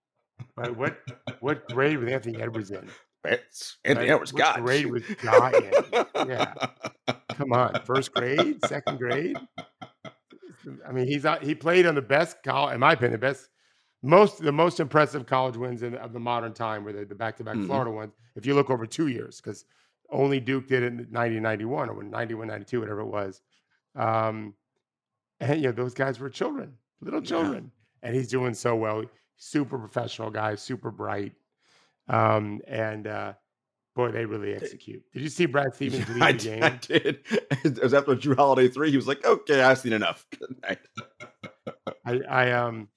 [0.57, 0.77] right?
[0.77, 0.99] What
[1.41, 2.89] what grade was Anthony Edwards in?
[3.25, 4.15] It's Anthony right?
[4.15, 6.29] Edwards got grade was God in?
[6.29, 6.55] Yeah.
[7.31, 7.81] Come on.
[7.85, 9.37] First grade, second grade.
[10.87, 13.49] I mean, he's he played on the best college, in my opinion, the best
[14.03, 17.57] most the most impressive college wins in, of the modern time were the, the back-to-back
[17.57, 17.67] mm-hmm.
[17.67, 18.13] Florida ones.
[18.37, 19.65] If you look over two years, because
[20.11, 23.43] only Duke did it in 1991 or 91, 92, whatever it was.
[23.95, 24.55] Um,
[25.41, 27.71] and you know, those guys were children, little children,
[28.03, 28.09] yeah.
[28.09, 29.05] and he's doing so well.
[29.37, 31.33] Super professional guy, super bright,
[32.09, 33.33] um, and uh,
[33.95, 35.03] boy, they really execute.
[35.13, 36.63] Did you see Brad Stevens lead I, the game?
[36.63, 37.19] I did.
[37.63, 38.91] It was after Jrue Holiday three.
[38.91, 40.27] He was like, "Okay, I've seen enough.
[40.39, 40.79] Good night."
[42.07, 42.89] I, I um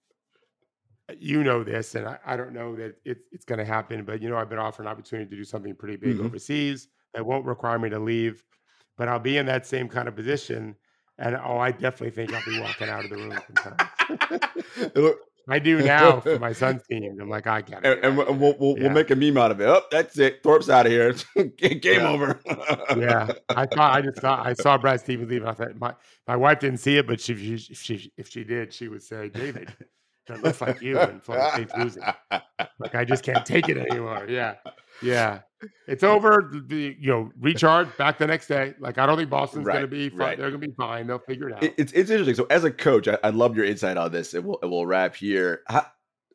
[1.20, 4.22] you know this, and I, I don't know that it, it's going to happen, but
[4.22, 6.26] you know, I've been offered an opportunity to do something pretty big mm-hmm.
[6.26, 8.44] overseas that won't require me to leave,
[8.98, 10.76] but I'll be in that same kind of position.
[11.20, 15.14] And oh, I definitely think I'll be walking out of the room sometimes.
[15.50, 17.18] I do now for my son's team.
[17.22, 18.04] I'm like, I got it.
[18.04, 18.84] And, and we'll, we'll, yeah.
[18.84, 19.68] we'll, make a meme out of it.
[19.68, 20.42] Oh, that's it.
[20.42, 21.14] Thorpe's out of here.
[21.58, 22.10] Game yeah.
[22.10, 22.40] over.
[22.98, 23.28] yeah.
[23.50, 25.46] I thought, I just thought, I saw Brad Stevens leave.
[25.46, 25.94] I thought, my,
[26.28, 29.30] my wife didn't see it, but she, if she, if she did, she would say,
[29.30, 29.74] David,
[30.28, 32.04] that looks like you and Florida State's losing.
[32.80, 34.26] Like I just can't take it anymore.
[34.30, 34.56] Yeah.
[35.02, 35.40] Yeah.
[35.88, 36.52] It's over.
[36.68, 38.74] The, you know, recharge back the next day.
[38.80, 40.20] Like I don't think Boston's right, gonna be fine.
[40.20, 40.38] Right.
[40.38, 41.08] They're gonna be fine.
[41.08, 41.64] They'll figure it out.
[41.64, 42.36] It's it's interesting.
[42.36, 44.34] So as a coach, I, I love your insight on this.
[44.34, 45.64] It will it will wrap here.
[45.70, 45.86] I,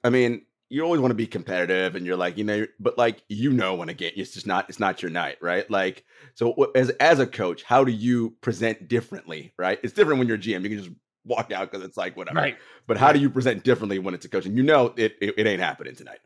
[0.05, 3.23] I mean, you always want to be competitive and you're like you know but like
[3.29, 6.05] you know when a game it's just not it's not your night right like
[6.35, 10.37] so as as a coach how do you present differently right it's different when you're
[10.37, 10.91] gm you can just
[11.29, 12.39] walk out because it's like whatever.
[12.39, 12.57] Right.
[12.87, 15.35] But how do you present differently when it's a coach and You know it, it,
[15.37, 16.19] it ain't happening tonight.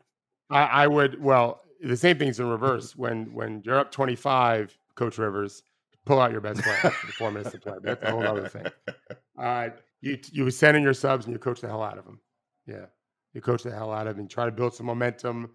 [0.49, 2.95] I, I, would well the same thing's in reverse.
[2.95, 5.63] when when you're up 25, Coach Rivers,
[6.05, 7.75] pull out your best player for four minutes to play.
[7.81, 8.65] That's a whole other thing.
[9.35, 9.69] Uh,
[9.99, 12.19] you you send in your subs and you coach the hell out of them.
[12.67, 12.85] Yeah,
[13.33, 14.21] you coach the hell out of them.
[14.21, 15.49] And try to build some momentum.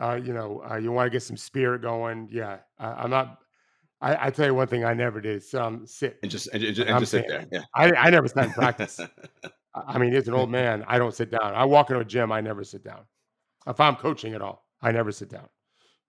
[0.00, 2.28] Uh, you know, uh, you want to get some spirit going.
[2.30, 3.40] Yeah, I'm not.
[4.00, 6.78] I, I, tell you one thing I never did um, sit and just and, and,
[6.78, 7.46] and just sit there.
[7.50, 9.00] Yeah, I, I never sat in practice.
[9.74, 11.52] I mean, as an old man, I don't sit down.
[11.52, 13.00] I walk into a gym, I never sit down.
[13.66, 15.48] If I'm coaching at all, I never sit down.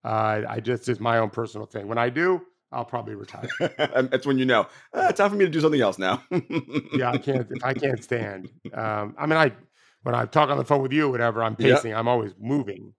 [0.04, 1.88] Uh, I just it's my own personal thing.
[1.88, 2.42] When I do,
[2.72, 3.50] I'll probably retire.
[3.78, 6.24] That's when you know ah, it's time for me to do something else now.
[6.94, 7.48] yeah, I can't.
[7.64, 8.50] I can't stand.
[8.74, 9.52] Um, I mean, I
[10.04, 11.92] when I talk on the phone with you or whatever, I'm pacing.
[11.92, 12.00] Yep.
[12.00, 12.94] I'm always moving.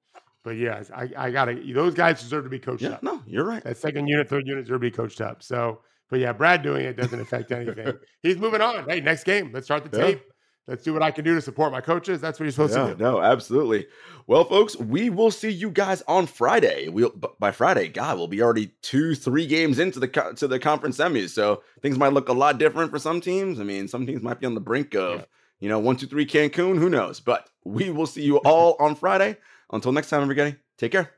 [0.44, 3.02] But yes, I, I gotta those guys deserve to be coached yeah, up.
[3.02, 3.62] No, you're right.
[3.64, 5.42] That second unit, third unit deserve to be coached up.
[5.42, 7.98] So, but yeah, Brad doing it doesn't affect anything.
[8.22, 8.88] He's moving on.
[8.88, 10.04] Hey, next game, let's start the yeah.
[10.04, 10.22] tape.
[10.68, 12.20] Let's do what I can do to support my coaches.
[12.20, 13.02] That's what you're supposed yeah, to do.
[13.02, 13.86] No, absolutely.
[14.26, 16.88] Well, folks, we will see you guys on Friday.
[16.88, 17.08] We'll
[17.40, 21.30] by Friday, God, we'll be already two, three games into the to the conference semis.
[21.30, 23.58] So things might look a lot different for some teams.
[23.60, 25.24] I mean, some teams might be on the brink of, yeah.
[25.58, 26.78] you know, one, two, three Cancun.
[26.78, 27.18] Who knows?
[27.18, 29.38] But we will see you all on Friday.
[29.72, 31.12] Until next time, everybody, take care.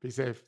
[0.00, 0.42] Be safe.